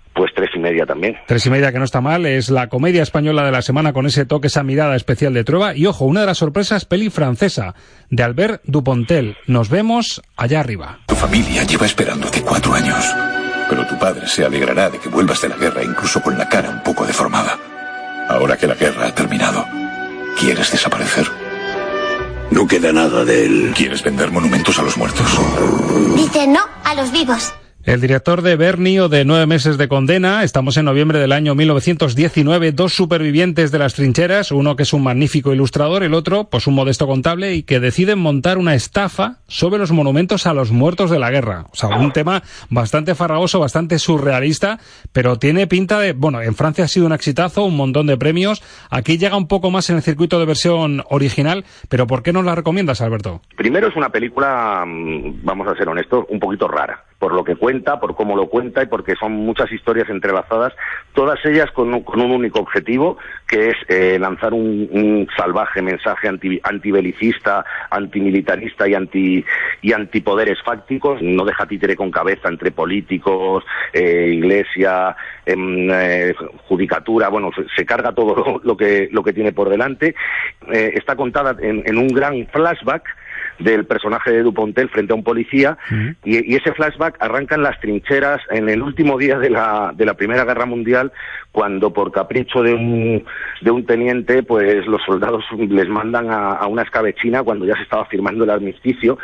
[0.72, 1.18] media también.
[1.28, 4.06] Tres y media que no está mal, es la comedia española de la semana con
[4.06, 5.76] ese toque, esa mirada especial de Trueba.
[5.76, 7.76] Y ojo, una de las sorpresas, peli francesa,
[8.10, 9.38] de Albert Dupontel.
[9.48, 11.00] Nos vemos allá arriba.
[11.08, 13.06] Tu familia lleva esperándote cuatro años,
[13.70, 16.70] pero tu padre se alegrará de que vuelvas de la guerra incluso con la cara
[16.70, 17.58] un poco deformada.
[18.30, 19.66] Ahora que la guerra ha terminado,
[20.40, 21.26] ¿quieres desaparecer?
[22.50, 23.74] No queda nada de él.
[23.76, 25.28] ¿Quieres vender monumentos a los muertos?
[26.16, 27.54] Dice no a los vivos.
[27.84, 31.56] El director de Bernie o de Nueve meses de condena, estamos en noviembre del año
[31.56, 36.68] 1919, dos supervivientes de las trincheras, uno que es un magnífico ilustrador, el otro pues
[36.68, 41.10] un modesto contable y que deciden montar una estafa sobre los monumentos a los muertos
[41.10, 41.66] de la guerra.
[41.72, 44.78] O sea, un tema bastante farragoso, bastante surrealista,
[45.12, 48.62] pero tiene pinta de, bueno, en Francia ha sido un exitazo, un montón de premios,
[48.92, 52.46] aquí llega un poco más en el circuito de versión original, pero ¿por qué nos
[52.46, 53.42] la recomiendas, Alberto?
[53.58, 58.00] Primero es una película, vamos a ser honestos, un poquito rara por lo que cuenta,
[58.00, 60.74] por cómo lo cuenta y porque son muchas historias entrelazadas,
[61.14, 66.60] todas ellas con un, único objetivo, que es eh, lanzar un, un, salvaje mensaje anti,
[66.64, 69.46] antibelicista, antimilitarista y anti
[69.84, 71.22] y antipoderes fácticos.
[71.22, 76.34] No deja títere con cabeza entre políticos, eh, iglesia, eh,
[76.68, 77.30] judicatura.
[77.30, 80.16] Bueno, se, se carga todo lo, lo, que lo que tiene por delante.
[80.74, 83.21] Eh, está contada en, en un gran flashback
[83.64, 86.16] del personaje de Dupontel frente a un policía uh -huh.
[86.24, 90.06] y, y, ese flashback arranca en las trincheras en el último día de la, de
[90.06, 91.12] la Primera Guerra Mundial
[91.52, 93.24] cuando por capricho de un,
[93.62, 97.84] de un teniente pues los soldados les mandan a, a una escabechina cuando ya se
[97.84, 99.18] estaba firmando el armisticio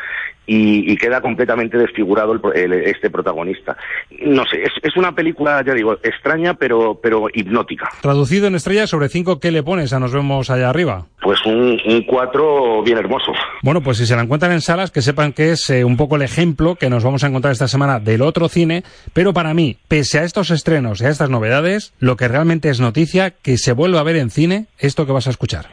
[0.47, 3.77] y, y, queda completamente desfigurado el, el, este protagonista.
[4.23, 7.89] No sé, es, es, una película, ya digo, extraña pero, pero hipnótica.
[8.01, 11.05] Traducido en estrellas sobre cinco, ¿qué le pones a Nos vemos allá arriba?
[11.21, 13.33] Pues un, un cuatro bien hermoso.
[13.61, 16.15] Bueno, pues si se la encuentran en salas, que sepan que es eh, un poco
[16.15, 18.83] el ejemplo que nos vamos a encontrar esta semana del otro cine,
[19.13, 22.79] pero para mí, pese a estos estrenos y a estas novedades, lo que realmente es
[22.79, 25.67] noticia, que se vuelva a ver en cine esto que vas a escuchar.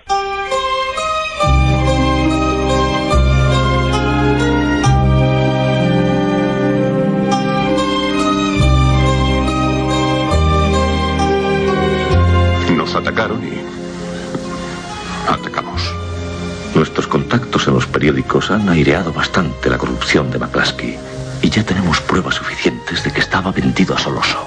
[12.95, 13.61] Atacaron y
[15.31, 15.83] atacamos.
[16.75, 20.99] Nuestros contactos en los periódicos han aireado bastante la corrupción de McCluskey
[21.43, 24.45] y ya tenemos pruebas suficientes de que estaba vendido a Soloso.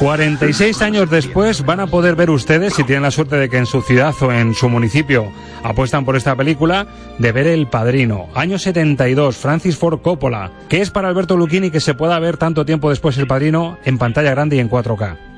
[0.00, 3.66] 46 años después van a poder ver ustedes, si tienen la suerte de que en
[3.66, 5.30] su ciudad o en su municipio
[5.62, 6.86] apuestan por esta película,
[7.18, 8.28] de ver El Padrino.
[8.34, 10.52] Año 72, Francis Ford Coppola.
[10.70, 13.98] ¿Qué es para Alberto Lucchini que se pueda ver tanto tiempo después El Padrino en
[13.98, 15.29] pantalla grande y en 4K?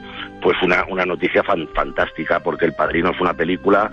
[0.42, 3.90] Pues una, una noticia fantástica, porque El Padrino es una película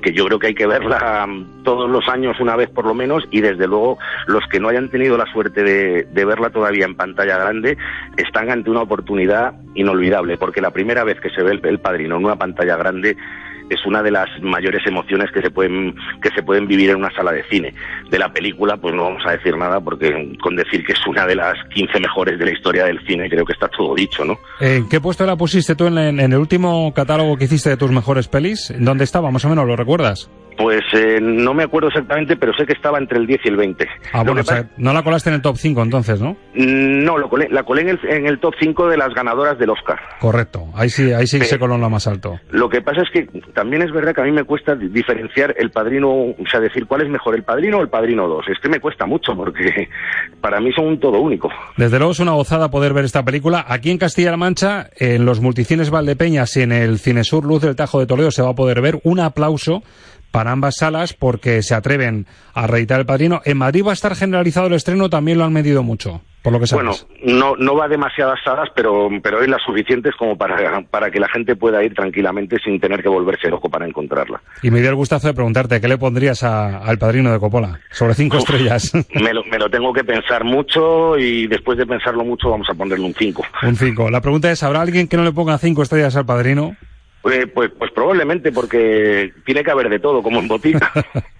[0.00, 1.26] que yo creo que hay que verla
[1.64, 4.88] todos los años una vez por lo menos y desde luego los que no hayan
[4.90, 7.76] tenido la suerte de, de verla todavía en pantalla grande
[8.16, 12.16] están ante una oportunidad inolvidable, porque la primera vez que se ve el, el Padrino
[12.16, 13.16] en una pantalla grande
[13.70, 17.10] es una de las mayores emociones que se pueden que se pueden vivir en una
[17.14, 17.74] sala de cine.
[18.10, 21.26] De la película, pues no vamos a decir nada porque con decir que es una
[21.26, 24.38] de las 15 mejores de la historia del cine, creo que está todo dicho, ¿no?
[24.60, 27.90] ¿En qué puesto la pusiste tú en, en el último catálogo que hiciste de tus
[27.90, 28.72] mejores pelis?
[28.78, 30.30] ¿Dónde estaba, más o menos, lo recuerdas?
[30.58, 33.56] Pues eh, no me acuerdo exactamente, pero sé que estaba entre el 10 y el
[33.56, 33.88] 20.
[34.12, 36.32] Ah, bueno, o sea, no la colaste en el top 5 entonces, ¿no?
[36.54, 39.56] Mm, No, lo colé, la colé en el, en el top 5 de las ganadoras
[39.56, 40.00] del Oscar.
[40.18, 42.40] Correcto, ahí sí, ahí sí se coló en lo más alto.
[42.50, 43.28] Lo que pasa es que
[43.58, 46.86] también es verdad que a mí me cuesta di- diferenciar el padrino, o sea, decir
[46.86, 48.46] cuál es mejor, el padrino o el padrino 2.
[48.54, 49.88] Este me cuesta mucho porque
[50.40, 51.50] para mí son un todo único.
[51.76, 53.64] Desde luego es una gozada poder ver esta película.
[53.66, 57.98] Aquí en Castilla-La Mancha, en los multicines Valdepeñas y en el Cinesur Luz del Tajo
[57.98, 59.82] de Toledo se va a poder ver un aplauso
[60.30, 63.40] para ambas salas porque se atreven a reeditar El Padrino.
[63.44, 66.60] En Madrid va a estar generalizado el estreno, también lo han medido mucho, por lo
[66.60, 67.06] que sabes.
[67.24, 71.10] Bueno, no, no va a demasiadas salas, pero, pero hay las suficientes como para, para
[71.10, 74.40] que la gente pueda ir tranquilamente sin tener que volverse loco para encontrarla.
[74.62, 77.80] Y me dio el gustazo de preguntarte, ¿qué le pondrías a- al Padrino de Coppola?
[77.90, 78.42] Sobre cinco Uf.
[78.42, 78.92] estrellas.
[79.14, 82.74] Me lo, me lo tengo que pensar mucho y después de pensarlo mucho vamos a
[82.74, 83.42] ponerle un 5.
[83.64, 84.10] un cinco.
[84.10, 86.76] La pregunta es, ¿habrá alguien que no le ponga cinco estrellas al Padrino?
[87.30, 90.92] Eh, pues, pues probablemente porque tiene que haber de todo, como en botica.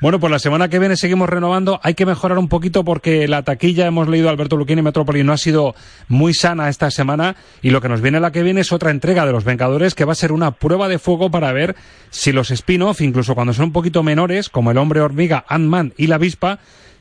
[0.00, 1.80] Bueno, pues la semana que viene seguimos renovando.
[1.82, 5.38] Hay que mejorar un poquito porque la taquilla, hemos leído Alberto Luquini Metrópoli, no ha
[5.38, 5.74] sido
[6.08, 7.36] muy sana esta semana.
[7.62, 10.04] Y lo que nos viene la que viene es otra entrega de Los Vengadores que
[10.04, 11.76] va a ser una prueba de fuego para ver
[12.10, 16.08] si los spin-off, incluso cuando son un poquito menores, como el Hombre Hormiga, Ant-Man y
[16.08, 16.58] la Avispa,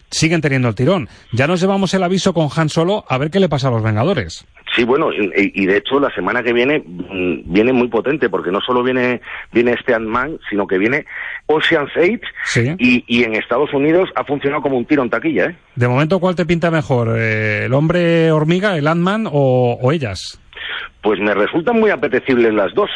[0.09, 1.09] siguen teniendo el tirón.
[1.33, 3.83] Ya nos llevamos el aviso con Han Solo a ver qué le pasa a los
[3.83, 4.45] Vengadores.
[4.75, 5.31] Sí, bueno, y,
[5.63, 9.21] y de hecho la semana que viene mm, viene muy potente porque no solo viene
[9.51, 11.05] viene este Ant-Man, sino que viene
[11.47, 12.75] Ocean's 8 Sí.
[12.77, 15.55] y, y en Estados Unidos ha funcionado como un tiro en taquilla, ¿eh?
[15.75, 17.15] De momento, ¿cuál te pinta mejor?
[17.17, 20.39] Eh, ¿El Hombre Hormiga, el Ant-Man o, o ellas?
[21.01, 22.89] Pues me resultan muy apetecibles las dos,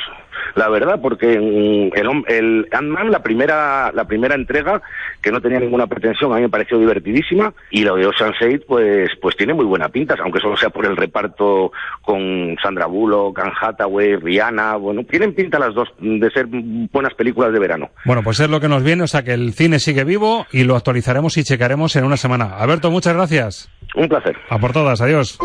[0.56, 4.82] la verdad, porque mm, el, el Ant-Man, la primera, la primera entrega,
[5.22, 8.64] que no tenía ninguna pretensión, a mí me pareció divertidísima, y lo de Ocean's 8,
[8.68, 13.40] pues, pues tiene muy buena pinta, aunque solo sea por el reparto con Sandra Bullock,
[13.40, 17.90] Anne Hathaway, Rihanna, bueno, tienen pinta las dos de ser buenas películas de verano.
[18.06, 20.64] Bueno, pues es lo que nos viene, o sea que el cine sigue vivo y
[20.64, 22.58] lo actualizaremos y checaremos en una semana.
[22.58, 23.70] Alberto, muchas gracias.
[23.96, 24.38] Un placer.
[24.50, 25.38] A por todas, adiós.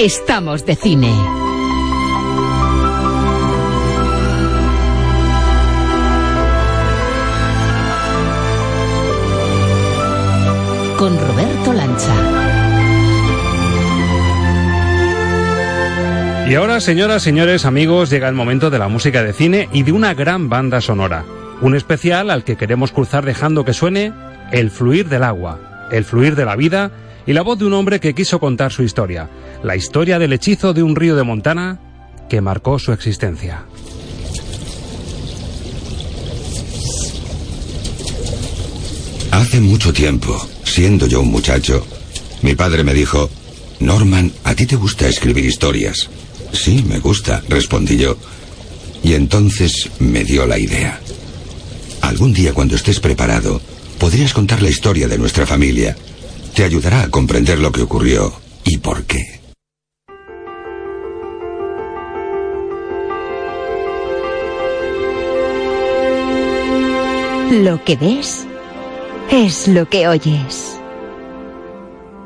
[0.00, 1.12] Estamos de cine.
[10.96, 12.14] Con Roberto Lancha.
[16.48, 19.92] Y ahora, señoras, señores, amigos, llega el momento de la música de cine y de
[19.92, 21.26] una gran banda sonora.
[21.60, 24.14] Un especial al que queremos cruzar dejando que suene
[24.50, 25.58] el fluir del agua,
[25.92, 26.90] el fluir de la vida
[27.26, 29.28] y la voz de un hombre que quiso contar su historia.
[29.62, 31.80] La historia del hechizo de un río de Montana
[32.28, 33.64] que marcó su existencia.
[39.30, 41.86] Hace mucho tiempo, siendo yo un muchacho,
[42.42, 43.30] mi padre me dijo,
[43.80, 46.10] Norman, ¿a ti te gusta escribir historias?
[46.52, 48.16] Sí, me gusta, respondí yo.
[49.02, 51.00] Y entonces me dio la idea.
[52.00, 53.60] Algún día cuando estés preparado,
[53.98, 55.96] podrías contar la historia de nuestra familia.
[56.54, 58.32] Te ayudará a comprender lo que ocurrió
[58.64, 59.40] y por qué.
[67.50, 68.46] Lo que ves
[69.30, 70.78] es lo que oyes.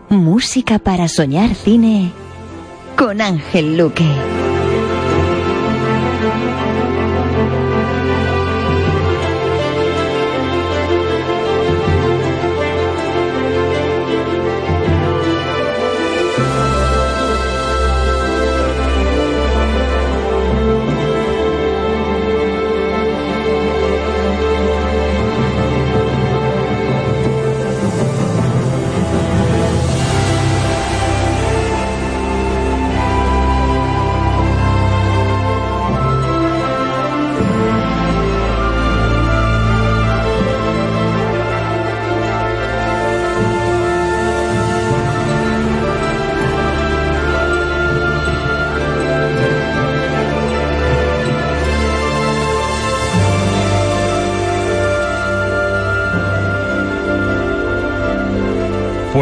[0.08, 2.12] Música para soñar cine
[2.96, 4.04] con Ángel Luque.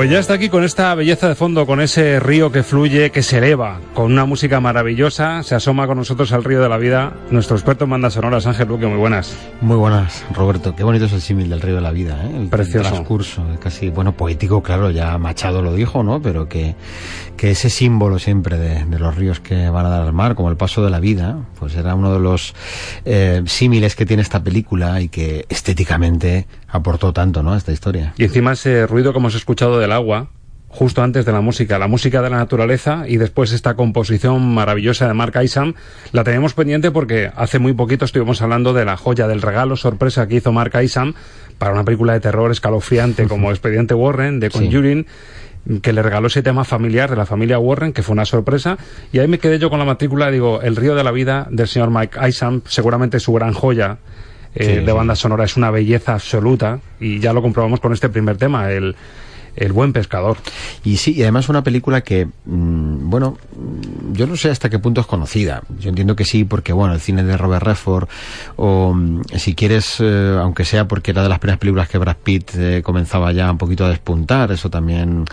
[0.03, 3.23] Pues ya está aquí con esta belleza de fondo, con ese río que fluye, que
[3.23, 5.45] se eleva, con una música maravillosa.
[5.45, 8.67] Se asoma con nosotros al río de la vida nuestro experto en bandas sonoras, Ángel
[8.67, 8.89] Luque.
[8.89, 9.37] Muy buenas.
[9.61, 10.75] Muy buenas, Roberto.
[10.75, 12.37] Qué bonito es el símil del río de la vida, ¿eh?
[12.37, 12.89] El Precioso.
[12.91, 16.21] transcurso, casi, bueno, poético, claro, ya Machado lo dijo, ¿no?
[16.21, 16.75] Pero que,
[17.37, 20.51] que ese símbolo siempre de, de los ríos que van a dar al mar, como
[20.51, 22.57] el paso de la vida, pues era uno de los
[23.05, 27.53] eh, símiles que tiene esta película y que estéticamente aportó tanto, ¿no?
[27.53, 28.15] A esta historia.
[28.17, 30.29] Y encima ese ruido que hemos escuchado agua,
[30.73, 35.07] justo antes de la música, la música de la naturaleza y después esta composición maravillosa
[35.07, 35.75] de Mark Isham,
[36.13, 40.27] la tenemos pendiente porque hace muy poquito estuvimos hablando de la joya del regalo sorpresa
[40.27, 41.15] que hizo Mark Isham
[41.59, 45.07] para una película de terror escalofriante como Expediente Warren de Conjuring.
[45.83, 48.79] que le regaló ese tema familiar de la familia Warren, que fue una sorpresa,
[49.13, 51.69] y ahí me quedé yo con la matrícula, digo, El río de la vida del
[51.69, 53.99] señor Mike Isham, seguramente su gran joya,
[54.55, 55.45] eh, Sí, de banda sonora.
[55.45, 58.97] Es una belleza absoluta y ya lo comprobamos con este primer tema, el,
[59.57, 60.37] el buen pescador.
[60.85, 64.79] Y sí, y además una película que, mm, bueno, mm, yo no sé hasta qué
[64.79, 65.63] punto es conocida.
[65.79, 68.09] Yo entiendo que sí, porque, bueno, el cine de Robert Redford,
[68.57, 72.17] o mm, si quieres, eh, aunque sea porque era de las primeras películas que Brad
[72.23, 75.25] Pitt eh, comenzaba ya un poquito a despuntar, eso también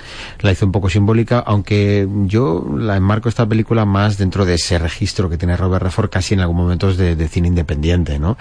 [0.42, 4.80] la hizo un poco simbólica, aunque yo la enmarco esta película más dentro de ese
[4.80, 8.38] registro que tiene Robert Redford casi en algún momento de, cine independiente, ¿no?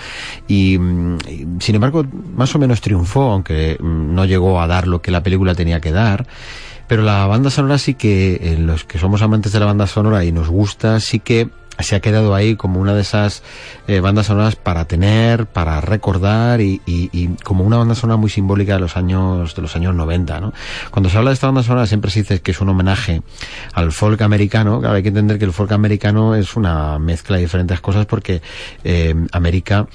[0.47, 0.79] Y,
[1.61, 2.05] sin embargo,
[2.35, 5.93] más o menos triunfó, aunque no llegó a dar lo que la película tenía que
[5.93, 6.27] dar.
[6.87, 10.25] Pero la banda sonora sí que, eh, los que somos amantes de la banda sonora
[10.25, 11.49] y nos gusta, sí que
[11.81, 13.43] se ha quedado ahí como una de esas
[13.87, 18.31] eh, bandas sonoras para tener, para recordar y, y- y como una banda sonora muy
[18.31, 20.53] simbólica de los años de los años 90, ¿no?
[20.91, 23.23] Cuando se habla de esta banda sonora siempre se dice que es un homenaje
[23.75, 24.81] al folk americano.
[24.81, 28.43] Claro, hay que entender que el folk americano es una mezcla de diferentes cosas porque
[28.85, 29.87] eh, América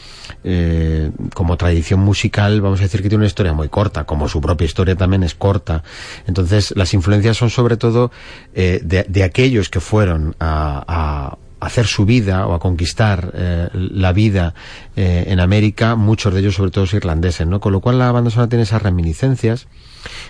[0.43, 4.41] eh, como tradición musical, vamos a decir que tiene una historia muy corta, como su
[4.41, 5.83] propia historia también es corta.
[6.27, 8.11] Entonces, las influencias son sobre todo
[8.53, 13.69] eh, de, de aquellos que fueron a, a hacer su vida o a conquistar eh,
[13.73, 14.53] la vida
[14.95, 17.59] eh, en América, muchos de ellos sobre todo irlandeses, ¿no?
[17.59, 19.67] Con lo cual la banda sonora tiene esas reminiscencias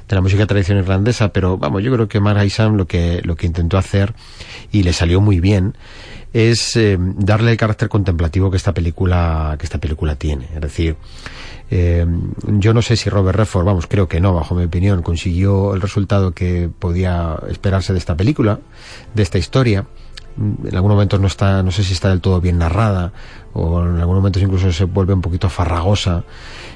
[0.08, 3.36] de la música tradicional irlandesa, pero vamos, yo creo que Mark Isham lo que, lo
[3.36, 4.14] que intentó hacer,
[4.72, 5.76] y le salió muy bien,
[6.34, 10.50] es eh, darle el carácter contemplativo que esta película, que esta película tiene.
[10.54, 10.96] Es decir,
[11.70, 12.06] eh,
[12.48, 15.82] yo no sé si Robert Redford, vamos, creo que no, bajo mi opinión, consiguió el
[15.82, 18.60] resultado que podía esperarse de esta película,
[19.14, 19.86] de esta historia.
[20.36, 23.12] Mm, En algunos momentos no está, no sé si está del todo bien narrada,
[23.54, 26.24] o en algunos momentos incluso se vuelve un poquito farragosa.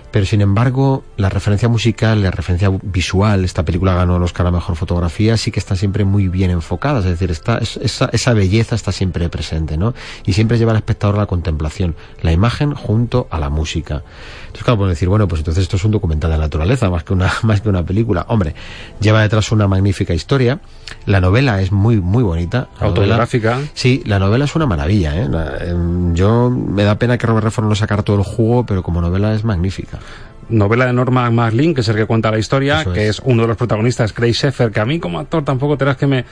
[0.09, 4.51] Pero sin embargo, la referencia musical, la referencia visual, esta película ganó el Oscar a
[4.51, 8.33] Mejor Fotografía, sí que está siempre muy bien enfocada, es decir, está, es- esa, esa
[8.33, 9.93] belleza está siempre presente, ¿no?
[10.25, 14.03] Y siempre lleva al espectador a la contemplación, la imagen junto a la música.
[14.47, 17.13] Entonces, claro, pueden decir, bueno, pues entonces esto es un documental de naturaleza, más que
[17.13, 18.25] una, más que una película.
[18.29, 18.55] Hombre,
[19.01, 20.61] lleva detrás una magnífica historia,
[21.05, 22.69] la novela es muy, muy bonita.
[22.79, 23.59] La novela- Autobiográfica.
[23.73, 25.27] Sí, la novela es una maravilla, ¿eh?
[25.29, 28.81] La- em, yo, me da pena que Robert Redford no sacara todo el jugo, pero
[28.83, 29.99] como novela es magnífica.
[30.49, 33.17] Novela de Norma MacLean, que es el que cuenta la historia, que es.
[33.17, 35.97] es uno de los protagonistas, Craig Sheffer, que a mí como actor tampoco te das
[35.97, 36.25] que me...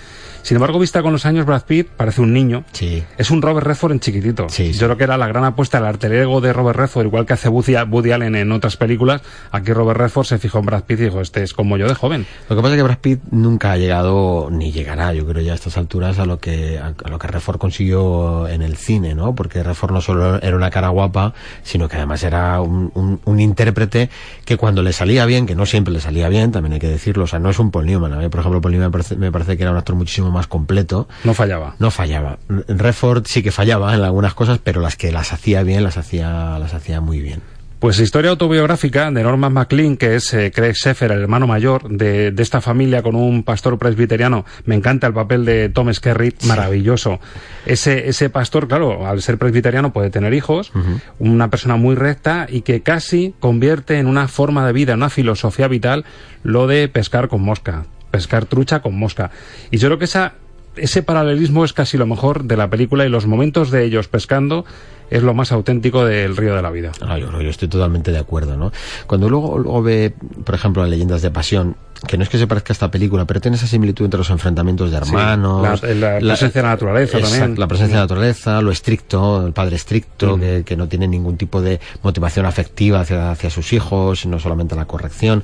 [0.45, 2.63] Sin embargo, vista con los años, Brad Pitt parece un niño.
[2.71, 3.03] Sí.
[3.17, 4.47] Es un Robert Redford en chiquitito.
[4.73, 7.33] Yo creo que era la gran apuesta, el alter ego de Robert Redford, igual que
[7.33, 9.23] hace Woody, Woody Allen en otras películas.
[9.51, 11.95] Aquí Robert Redford se fijó en Brad Pitt y dijo, este es como yo de
[11.95, 12.27] joven.
[12.47, 15.53] Lo que pasa es que Brad Pitt nunca ha llegado, ni llegará, yo creo ya
[15.53, 19.15] a estas alturas, a lo que, a, a lo que Redford consiguió en el cine,
[19.15, 19.33] ¿no?
[19.33, 21.33] Porque Redford no solo era una cara guapa,
[21.63, 24.11] sino que además era un, un- un intérprete
[24.45, 27.23] que cuando le salía bien, que no siempre le salía bien, también hay que decirlo,
[27.23, 28.13] o sea, no es un Paul Newman.
[28.13, 30.34] A mí, por ejemplo, Paul Newman me parece, me parece que era un actor muchísimo
[30.35, 31.07] más completo.
[31.23, 31.75] No fallaba.
[31.79, 32.37] No fallaba.
[32.47, 36.59] Redford sí que fallaba en algunas cosas, pero las que las hacía bien, las hacía,
[36.59, 37.41] las hacía muy bien.
[37.79, 42.31] Pues historia autobiográfica de Norman MacLean, que es eh, Craig Sheffer, el hermano mayor de,
[42.31, 44.45] de esta familia con un pastor presbiteriano.
[44.65, 47.19] Me encanta el papel de Tom Skerritt, maravilloso.
[47.65, 50.71] Ese, ese pastor, claro, al ser presbiteriano puede tener hijos,
[51.19, 55.09] una persona muy recta y que casi convierte en una forma de vida, en una
[55.09, 56.05] filosofía vital,
[56.43, 59.29] lo de pescar con mosca, pescar trucha con mosca.
[59.71, 60.35] Y yo creo que esa,
[60.77, 64.63] ese paralelismo es casi lo mejor de la película y los momentos de ellos pescando
[65.09, 66.93] es lo más auténtico del río de la vida.
[67.01, 68.71] Ah, yo, yo estoy totalmente de acuerdo, ¿no?
[69.05, 70.13] Cuando luego, luego ve,
[70.45, 71.75] por ejemplo, las leyendas de pasión,
[72.07, 74.29] que no es que se parezca a esta película, pero tiene esa similitud entre los
[74.29, 75.81] enfrentamientos de Sí, hermanos.
[75.83, 77.55] la- la presencia de la naturaleza también.
[77.59, 81.37] La presencia de la naturaleza, lo estricto, el padre estricto, que, que no tiene ningún
[81.37, 85.43] tipo de motivación afectiva hacia, hacia sus hijos, no solamente la corrección.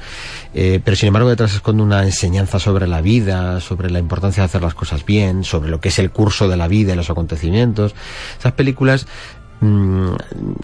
[0.54, 4.46] Eh, pero sin embargo, detrás esconde una enseñanza sobre la vida, sobre la importancia de
[4.46, 7.10] hacer las cosas bien, sobre lo que es el curso de la vida y los
[7.10, 7.96] acontecimientos.
[8.40, 9.08] Esas películas
[9.62, 10.14] mm,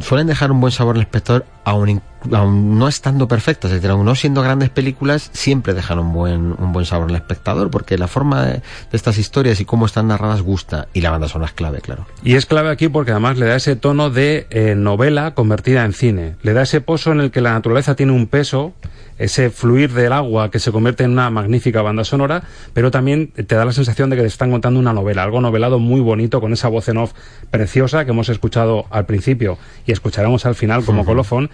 [0.02, 2.02] suelen dejar un buen sabor al espectador, aún,
[2.32, 6.56] aún no estando perfectas, es decir, aún no siendo grandes películas, siempre dejan un buen,
[6.58, 8.62] un buen sabor al espectador, porque la forma de, de
[8.94, 12.08] estas historias y cómo están narradas gusta, y la banda sonora es clave, claro.
[12.24, 15.92] Y es clave aquí porque además le da ese tono de eh, novela convertida en
[15.92, 16.36] cine.
[16.42, 18.74] Le da ese pozo en el que la naturaleza tiene un peso,
[19.18, 22.44] ese fluir del agua que se convierte en una magnífica banda sonora,
[22.74, 25.80] pero también te da la sensación de que te están contando una novela, algo novelado
[25.80, 27.14] muy bonito con esa voz en off
[27.52, 31.50] preciosa que hemos escuchado al principio y escucharemos al final como colofón.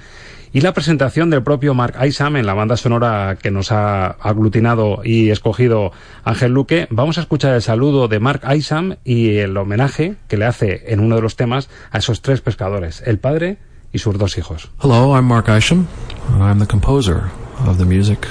[0.56, 5.02] Y la presentación del propio Mark Isam en la banda sonora que nos ha aglutinado
[5.04, 5.92] y escogido
[6.24, 6.88] Ángel Luque.
[6.92, 11.00] Vamos a escuchar el saludo de Mark Isam y el homenaje que le hace en
[11.00, 13.58] uno de los temas a esos tres pescadores, el padre
[13.92, 14.70] y sus dos hijos.
[14.84, 15.88] Hello, I'm Mark Isham.
[16.40, 18.26] I'm the composer of the music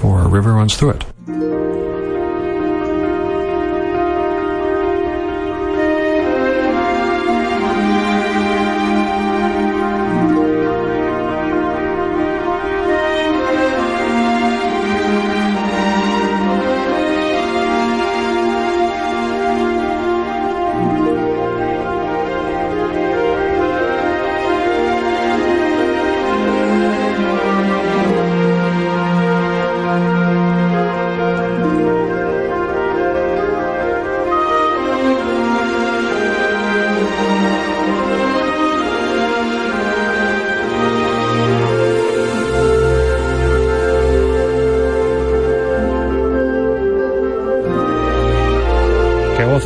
[0.00, 1.95] for A River Runs Through It.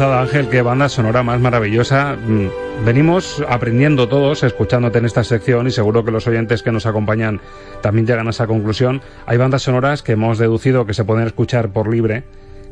[0.00, 2.16] Gozada, Ángel, qué banda sonora más maravillosa.
[2.16, 6.86] Mm, Venimos aprendiendo todos, escuchándote en esta sección, y seguro que los oyentes que nos
[6.86, 7.38] acompañan
[7.82, 9.02] también llegan a esa conclusión.
[9.26, 12.24] Hay bandas sonoras que hemos deducido que se pueden escuchar por libre,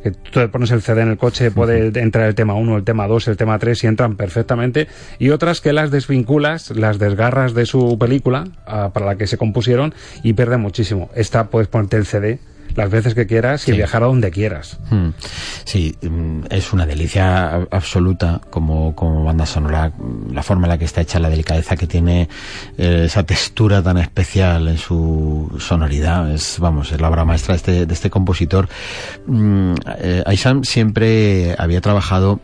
[0.02, 2.84] que tú te pones el CD en el coche, puede entrar el tema 1, el
[2.84, 4.88] tema 2, el tema 3 y entran perfectamente.
[5.18, 9.36] Y otras que las desvinculas, las desgarras de su película ah, para la que se
[9.36, 11.10] compusieron y pierden muchísimo.
[11.14, 12.38] Esta puedes ponerte el CD
[12.76, 13.76] las veces que quieras y Sí.
[13.76, 14.78] viajar a donde quieras.
[14.90, 15.08] Mm.
[15.64, 20.78] Sí, mm, es una delicia absoluta como, como banda sonora, mm, la forma en la
[20.78, 22.28] que está hecha, la delicadeza que tiene,
[22.76, 27.56] eh, esa textura tan especial en su sonoridad, es, vamos, es la obra maestra de
[27.56, 28.68] este, de este compositor.
[29.26, 30.24] Mm, eh,
[30.62, 32.40] siempre había trabajado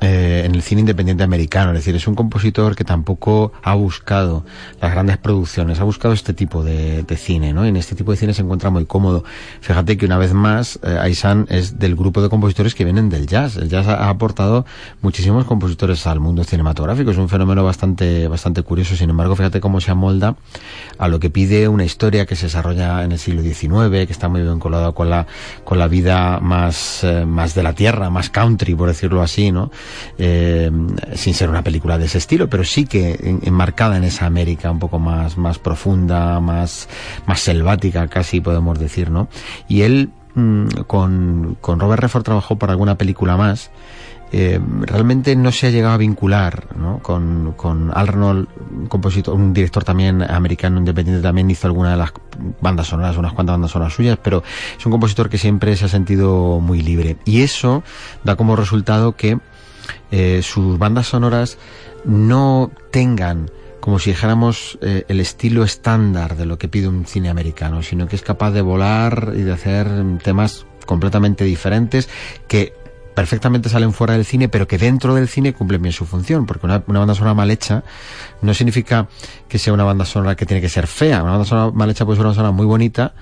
[0.00, 4.44] eh, en el cine independiente americano, es decir, es un compositor que tampoco ha buscado
[4.80, 7.66] las grandes producciones, ha buscado este tipo de, cine, ¿no?
[7.66, 9.24] Y en este tipo de cine se encuentra muy cómodo.
[9.60, 13.26] Fíjate que una vez más, eh, Aisan es del grupo de compositores que vienen del
[13.26, 13.56] jazz.
[13.56, 14.64] El jazz ha, aportado
[15.02, 17.10] muchísimos compositores al mundo cinematográfico.
[17.10, 18.94] Es un fenómeno bastante, bastante curioso.
[18.94, 20.36] Sin embargo, fíjate cómo se amolda
[20.98, 24.28] a lo que pide una historia que se desarrolla en el siglo XIX, que está
[24.28, 25.26] muy vinculada con la,
[25.64, 29.70] con la vida más, eh, más de la tierra, más country, por decirlo así, ¿no?
[30.18, 30.70] Eh,
[31.14, 34.70] sin ser una película de ese estilo, pero sí que en- enmarcada en esa América
[34.70, 36.88] un poco más, más profunda, más,
[37.26, 39.28] más selvática, casi podemos decir, ¿no?
[39.68, 43.70] Y él, mm, con, con Robert Redford trabajó para alguna película más,
[44.30, 46.98] eh, realmente no se ha llegado a vincular ¿no?
[46.98, 48.46] con, con Arnold,
[48.78, 52.12] un compositor, un director también americano independiente, también hizo alguna de las
[52.60, 54.42] bandas sonoras, unas cuantas bandas sonoras suyas, pero
[54.78, 57.16] es un compositor que siempre se ha sentido muy libre.
[57.24, 57.82] Y eso
[58.22, 59.38] da como resultado que
[60.10, 61.58] eh, sus bandas sonoras
[62.04, 67.30] no tengan como si dijéramos eh, el estilo estándar de lo que pide un cine
[67.30, 69.88] americano, sino que es capaz de volar y de hacer
[70.22, 72.08] temas completamente diferentes
[72.48, 72.74] que
[73.14, 76.66] perfectamente salen fuera del cine, pero que dentro del cine cumplen bien su función, porque
[76.66, 77.82] una, una banda sonora mal hecha
[78.42, 79.08] no significa
[79.48, 82.04] que sea una banda sonora que tiene que ser fea, una banda sonora mal hecha
[82.04, 83.14] puede ser una banda sonora muy bonita,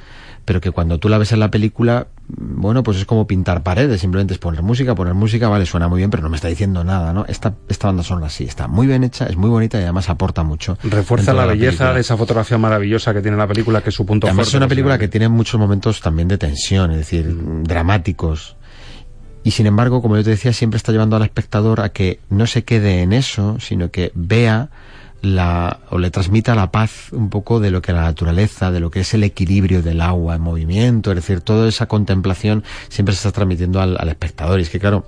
[0.47, 3.62] pero que cuando tú la ves en la película, mm, bueno, pues es como pintar
[3.62, 6.49] paredes, simplemente es poner música, poner música, vale, suena muy bien, pero no me está
[6.49, 7.26] diciendo nada, ¿no?
[7.26, 10.44] Esta, esta banda sonora sí, está muy bien hecha, es muy bonita y además aporta
[10.44, 10.78] mucho.
[10.84, 11.94] Refuerza la de belleza película.
[11.94, 14.68] de esa fotografía maravillosa que tiene la película, que es su punto Además es una
[14.68, 17.26] película que tiene muchos momentos también de tensión, es decir,
[17.64, 18.57] dramáticos.
[19.42, 22.47] Y sin embargo, como yo te decía, siempre está llevando al espectador a que no
[22.47, 24.70] se quede en eso, sino que vea
[25.26, 28.90] la, o le transmita la paz un poco de lo que la naturaleza, de lo
[28.90, 33.18] que es el equilibrio del agua en movimiento, es decir, toda esa contemplación siempre se
[33.18, 34.58] está transmitiendo al, espectador.
[34.58, 35.04] Y es que claro,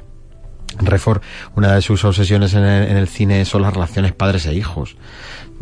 [0.80, 1.22] Refor,
[1.56, 4.96] una de sus obsesiones en el, en el cine son las relaciones padres e hijos.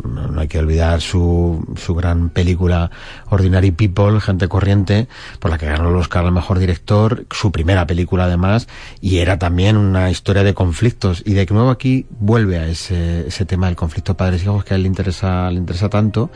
[0.03, 2.91] No, hay que olvidar su, su gran película
[3.29, 5.07] Ordinary People, Gente Corriente,
[5.39, 8.67] por la que ganó el Oscar al mejor director, su primera película además,
[9.01, 11.23] y era también una historia de conflictos.
[11.25, 14.73] Y de nuevo aquí vuelve a ese, ese tema del conflicto padres e hijos que
[14.73, 16.29] a él le interesa, le interesa tanto,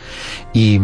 [0.53, 0.79] y,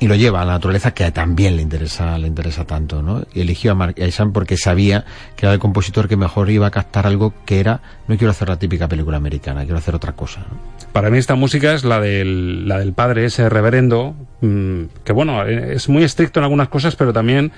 [0.00, 3.22] y lo lleva a la naturaleza que también le interesa, le interesa tanto, ¿no?
[3.32, 5.04] Y eligió a Mark Isham porque sabía
[5.36, 8.48] que era el compositor que mejor iba a captar algo que era, no quiero hacer
[8.48, 10.44] la típica película americana, quiero hacer otra cosa.
[10.92, 15.46] Para mí esta música es la del, la del padre, ese reverendo, mm, que bueno,
[15.46, 17.52] eh, es muy estricto en algunas cosas, pero también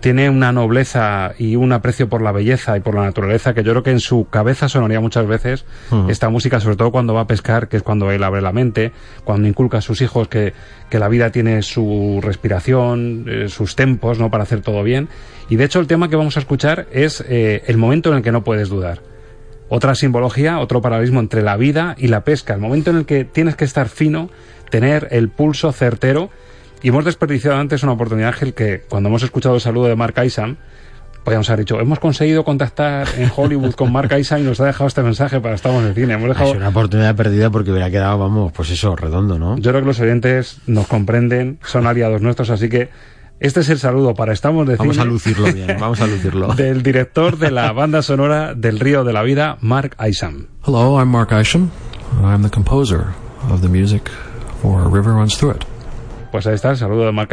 [0.00, 3.72] tiene una nobleza y un aprecio por la belleza y por la naturaleza que yo
[3.72, 6.08] creo que en su cabeza sonaría muchas veces Ujú.
[6.08, 8.92] esta música, sobre todo cuando va a pescar, que es cuando él abre la mente,
[9.24, 10.52] cuando inculca a sus hijos que,
[10.88, 14.30] que la vida tiene su respiración, eh, sus tempos, ¿no?
[14.30, 15.08] Para hacer todo bien.
[15.48, 18.22] Y de hecho el tema que vamos a escuchar es eh, el momento en el
[18.22, 19.00] que no puedes dudar.
[19.68, 23.24] Otra simbología, otro paralelismo entre la vida y la pesca, el momento en el que
[23.24, 24.30] tienes que estar fino,
[24.70, 26.30] tener el pulso certero.
[26.82, 30.14] Y hemos desperdiciado antes una oportunidad, Ángel, que cuando hemos escuchado el saludo de Mark
[30.24, 30.56] Isam,
[31.24, 34.86] podríamos haber dicho, hemos conseguido contactar en Hollywood con Mark Isam y nos ha dejado
[34.86, 36.14] este mensaje para Estamos en Cine.
[36.14, 36.46] Hemos Ha dejado...
[36.46, 39.58] sido una oportunidad perdida porque hubiera quedado, vamos, pues eso, redondo, ¿no?
[39.58, 42.88] Yo creo que los oyentes nos comprenden, son aliados nuestros, así que
[43.40, 45.02] este es el saludo para Estamos de Vamos Cine.
[45.08, 46.54] a lucirlo bien, vamos a lucirlo.
[46.54, 50.46] Del director de la banda sonora del Río de la Vida, Mark Isam.
[50.66, 51.70] Hello, I'm Mark Isham.
[52.22, 53.14] I'm the composer
[53.50, 54.08] of the music
[54.62, 55.64] for A River Runs Through It.
[56.30, 57.28] Pues ahí está el saludo de Mark.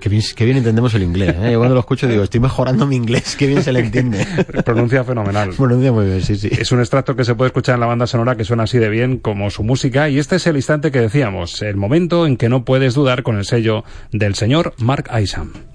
[0.00, 1.34] Qué bien, qué bien entendemos el inglés.
[1.40, 1.52] ¿eh?
[1.52, 4.26] Yo cuando lo escucho digo, estoy mejorando mi inglés, qué bien se le entiende.
[4.64, 5.50] Pronuncia fenomenal.
[5.56, 6.48] Pronuncia muy bien, sí, sí.
[6.50, 8.88] Es un extracto que se puede escuchar en la banda sonora que suena así de
[8.88, 12.48] bien como su música y este es el instante que decíamos, el momento en que
[12.48, 15.69] no puedes dudar con el sello del señor Mark Isam.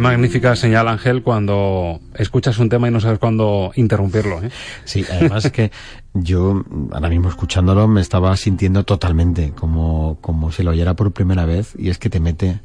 [0.00, 4.42] Magnífica señal, Ángel, cuando escuchas un tema y no sabes cuándo interrumpirlo.
[4.42, 4.50] ¿eh?
[4.84, 5.70] Sí, además es que
[6.14, 11.44] yo ahora mismo escuchándolo me estaba sintiendo totalmente como, como si lo oyera por primera
[11.44, 12.60] vez y es que te mete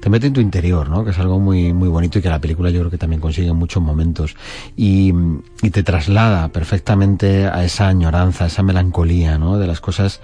[0.00, 1.02] te mete en tu interior, ¿no?
[1.02, 3.48] Que es algo muy muy bonito y que la película yo creo que también consigue
[3.48, 4.36] en muchos momentos
[4.76, 5.14] y,
[5.62, 9.58] y te traslada perfectamente a esa añoranza, a esa melancolía, ¿no?
[9.58, 10.20] De las cosas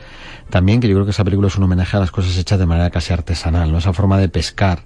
[0.50, 2.66] también que yo creo que esa película es un homenaje a las cosas hechas de
[2.66, 3.78] manera casi artesanal, ¿no?
[3.78, 4.80] Esa forma de pescar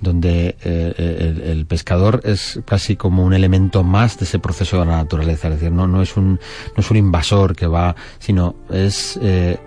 [0.00, 4.86] donde eh, el, el, pescador es casi como un elemento más de ese proceso de
[4.86, 8.56] la naturaleza, es decir, no, no es un no es un invasor que va, sino
[8.68, 9.58] es eh,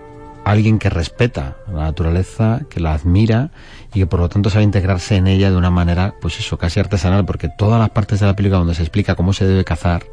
[0.46, 3.50] alguien que respeta la naturaleza, que la admira
[3.92, 6.78] y que por lo tanto sabe integrarse en ella de una manera, pues eso, casi
[6.78, 10.04] artesanal, porque todas las partes de la película donde se explica cómo se debe cazar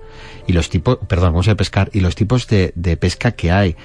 [0.47, 3.51] y los tipos, perdón, cómo se debe pescar y los tipos de, de pesca que
[3.51, 3.75] hay,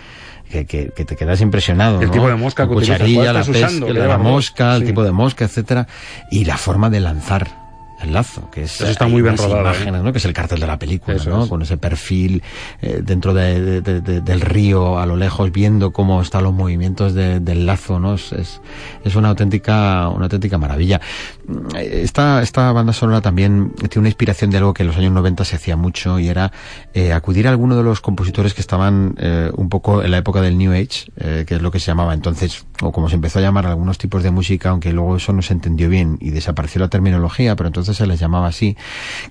[0.48, 2.00] que, que, que, te quedas impresionado.
[2.00, 2.12] El ¿no?
[2.12, 3.92] tipo de mosca la que utilizas, cucharilla, ¿cuál la, pesca, usando?
[3.92, 5.86] la, mosca, el tipo de mosca, etcétera,
[6.30, 7.57] y la forma de lanzar
[8.00, 10.12] el lazo, que es Eso está muy bien rodado, imágenes, ¿no?
[10.12, 11.42] que es el cartel de la película, Eso ¿no?
[11.44, 11.48] es.
[11.48, 12.42] con ese perfil
[12.80, 17.14] eh, dentro de, de- de- del río a lo lejos viendo cómo están los movimientos
[17.14, 18.14] de- del lazo, ¿no?
[18.14, 18.60] Es, es,
[19.04, 21.00] es una auténtica una auténtica maravilla.
[21.46, 25.12] Mm, Esta, esta banda sonora también tiene una inspiración de algo que en los años
[25.12, 26.52] 90 se hacía mucho y era
[26.94, 30.40] eh, acudir a alguno de los compositores que estaban eh, un poco en la época
[30.40, 31.10] del New Age,
[31.46, 34.22] que es lo que se llamaba entonces, o como se empezó a llamar algunos tipos
[34.22, 37.87] de música, aunque luego eso no se entendió bien y desapareció la terminología, pero entonces
[37.94, 38.76] se les llamaba así,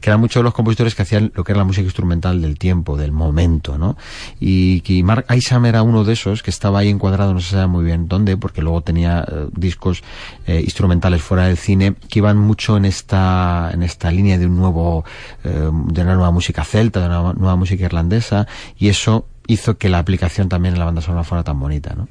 [0.01, 2.57] que eran muchos de los compositores que hacían lo que era la música instrumental del
[2.57, 3.97] tiempo, del momento, ¿no?
[4.39, 7.67] Y, y Mark Isham era uno de esos que estaba ahí encuadrado, no se sabe
[7.67, 10.03] muy bien dónde, porque luego tenía eh, discos
[10.45, 14.57] eh, instrumentales fuera del cine que iban mucho en esta en esta línea de un
[14.57, 15.05] nuevo
[15.43, 18.47] eh, de una nueva música celta, de una nueva música irlandesa
[18.77, 22.07] y eso hizo que la aplicación también en la banda sonora fuera tan bonita, ¿no?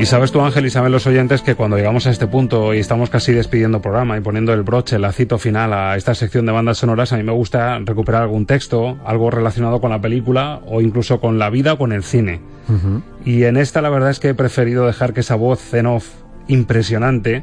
[0.00, 2.78] Y sabes tú, Ángel, y saben los oyentes que cuando llegamos a este punto y
[2.78, 6.52] estamos casi despidiendo programa y poniendo el broche, el lacito final a esta sección de
[6.52, 10.80] bandas sonoras, a mí me gusta recuperar algún texto, algo relacionado con la película o
[10.80, 12.40] incluso con la vida o con el cine.
[13.26, 16.08] Y en esta la verdad es que he preferido dejar que esa voz en off
[16.48, 17.42] impresionante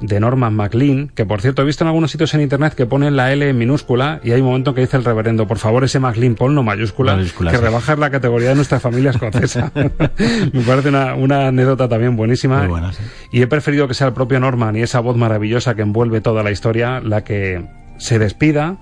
[0.00, 3.16] de Norman MacLean, que por cierto he visto en algunos sitios en internet que ponen
[3.16, 6.00] la L en minúscula y hay un momento que dice el reverendo, por favor ese
[6.00, 7.62] MacLean ponlo mayúscula, Mayúscula, que sí.
[7.62, 9.72] rebajar la categoría de nuestra familia escocesa.
[9.74, 12.60] Me parece una, una anécdota también buenísima.
[12.60, 13.02] Muy buena, sí.
[13.32, 16.42] Y he preferido que sea el propio Norman y esa voz maravillosa que envuelve toda
[16.42, 17.66] la historia la que
[17.98, 18.78] se despida,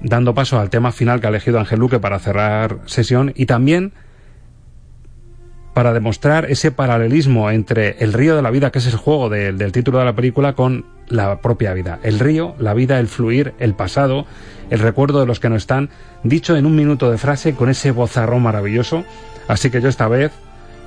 [0.00, 3.92] dando paso al tema final que ha elegido Ángel Luque para cerrar sesión y también
[5.76, 9.72] para demostrar ese paralelismo entre el río de la vida, que es el juego del-
[9.72, 11.98] título de la película, con la propia vida.
[12.02, 14.24] El río, la vida, el fluir, el pasado,
[14.70, 15.90] el recuerdo de los que no están,
[16.22, 19.04] dicho en un minuto de frase con ese bozarrón maravilloso.
[19.48, 20.32] Así que yo esta vez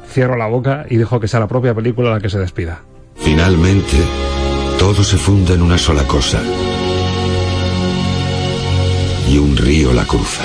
[0.09, 2.79] cierro la boca y dejo que sea la propia película la que se despida.
[3.15, 3.95] Finalmente,
[4.79, 6.41] todo se funde en una sola cosa.
[9.29, 10.41] Y un río la cruza.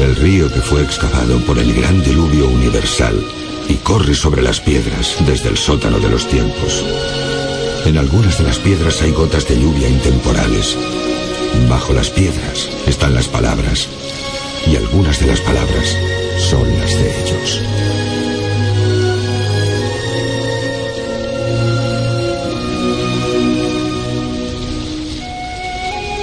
[0.00, 3.22] El río que fue excavado por el gran diluvio universal
[3.68, 6.82] y corre sobre las piedras desde el sótano de los tiempos.
[7.84, 10.74] En algunas de las piedras hay gotas de lluvia intemporales.
[11.68, 13.88] Bajo las piedras están las palabras
[14.66, 15.96] y algunas de las palabras
[16.38, 17.60] son las de ellos.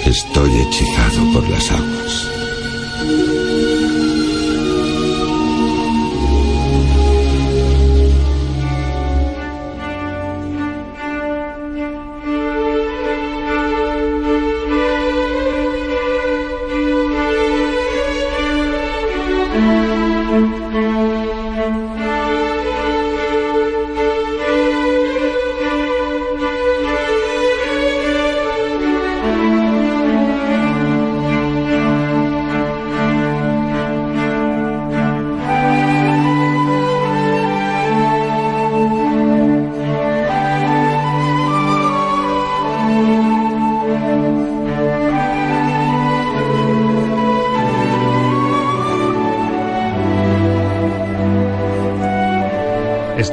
[0.03, 2.26] Estoy hechizado por las aguas.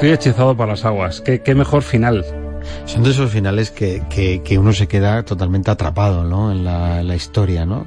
[0.05, 1.22] Estoy hechizado por las aguas.
[1.22, 2.26] Qué, qué mejor final.
[2.84, 6.52] Son de esos finales que, que, que uno se queda totalmente atrapado ¿no?
[6.52, 7.86] en la, en la historia, ¿no?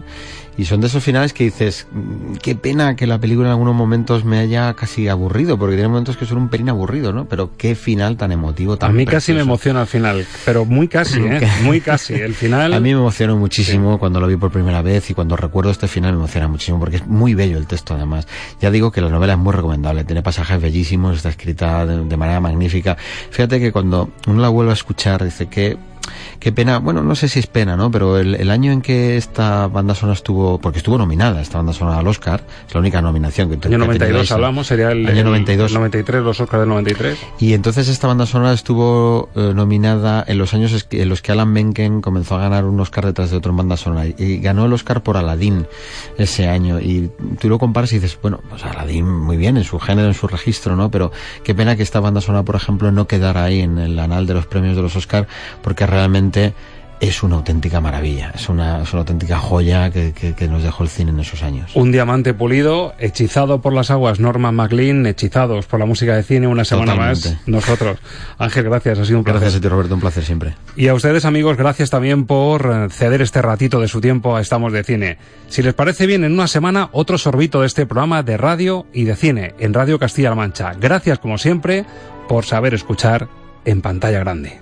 [0.58, 3.76] Y son de esos finales que dices, "Mm, qué pena que la película en algunos
[3.76, 7.26] momentos me haya casi aburrido, porque tiene momentos que son un pelín aburrido, ¿no?
[7.26, 10.88] Pero qué final tan emotivo, tan A mí casi me emociona al final, pero muy
[10.88, 11.40] casi, ¿eh?
[11.64, 12.14] Muy casi.
[12.16, 12.74] El final...
[12.74, 15.88] A mí me emocionó muchísimo cuando lo vi por primera vez y cuando recuerdo este
[15.88, 18.28] final me emociona muchísimo porque es muy bello el texto además.
[18.62, 22.18] Ya digo que la novela es muy recomendable, tiene pasajes bellísimos, está escrita de, de
[22.18, 22.98] manera magnífica.
[23.32, 25.78] Fíjate que cuando uno la vuelve a escuchar dice que
[26.40, 27.92] qué pena, bueno, no sé si es pena, ¿no?
[27.92, 31.74] Pero el, el año en que esta banda sonora estuvo, porque estuvo nominada esta banda
[31.74, 34.36] sonora al Oscar, es la única nominación que Año ha tenido 92 esa.
[34.36, 35.74] hablamos, sería el, año el 92.
[35.74, 37.18] 93, los Oscars del 93.
[37.40, 41.52] Y entonces esta banda sonora estuvo eh, nominada en los años en los que Alan
[41.52, 44.06] Menken comenzó a ganar un Oscar detrás de otro en banda sonora.
[44.06, 45.68] Y ganó el Oscar por Aladdin
[46.18, 46.80] ese año.
[46.80, 50.14] Y tú lo comparas y dices, bueno, pues Aladdin muy bien en su género, en
[50.14, 50.92] su registro, ¿no?
[50.92, 51.12] Pero
[51.44, 54.34] qué pena que esta banda sonora, por ejemplo, no quedara ahí en el anal de
[54.34, 55.28] los premios de los Oscar,
[55.62, 55.97] porque realmente
[57.00, 58.32] es una auténtica maravilla.
[58.34, 61.44] Es una, es una auténtica joya que, que- que nos dejó el cine en esos
[61.44, 61.70] años.
[61.76, 66.48] Un diamante pulido, hechizado por las aguas, Norman MacLean, hechizados por la música de cine,
[66.48, 67.30] una semana Totalmente.
[67.30, 68.00] más, nosotros.
[68.40, 69.42] Ángel, gracias, ha sido un placer.
[69.42, 70.56] Gracias a ti, Roberto, un placer siempre.
[70.76, 74.42] Y a ustedes, amigos, gracias también por eh, ceder este ratito de su tiempo a
[74.42, 75.20] Estamos de Cine.
[75.50, 79.04] Si les parece bien, en una semana, otro sorbito de este programa de radio y
[79.04, 80.74] de cine en Radio Castilla-La Mancha.
[80.80, 81.86] Gracias, como siempre,
[82.28, 83.28] por saber escuchar
[83.66, 84.58] en pantalla grande.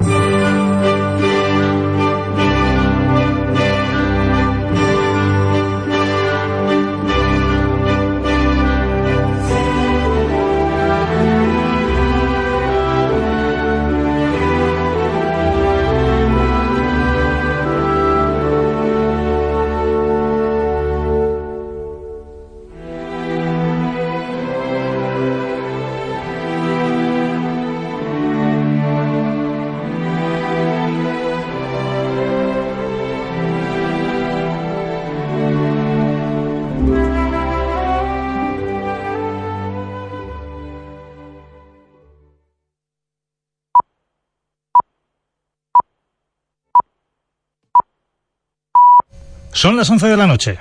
[49.65, 50.59] Son las 11 de la noche.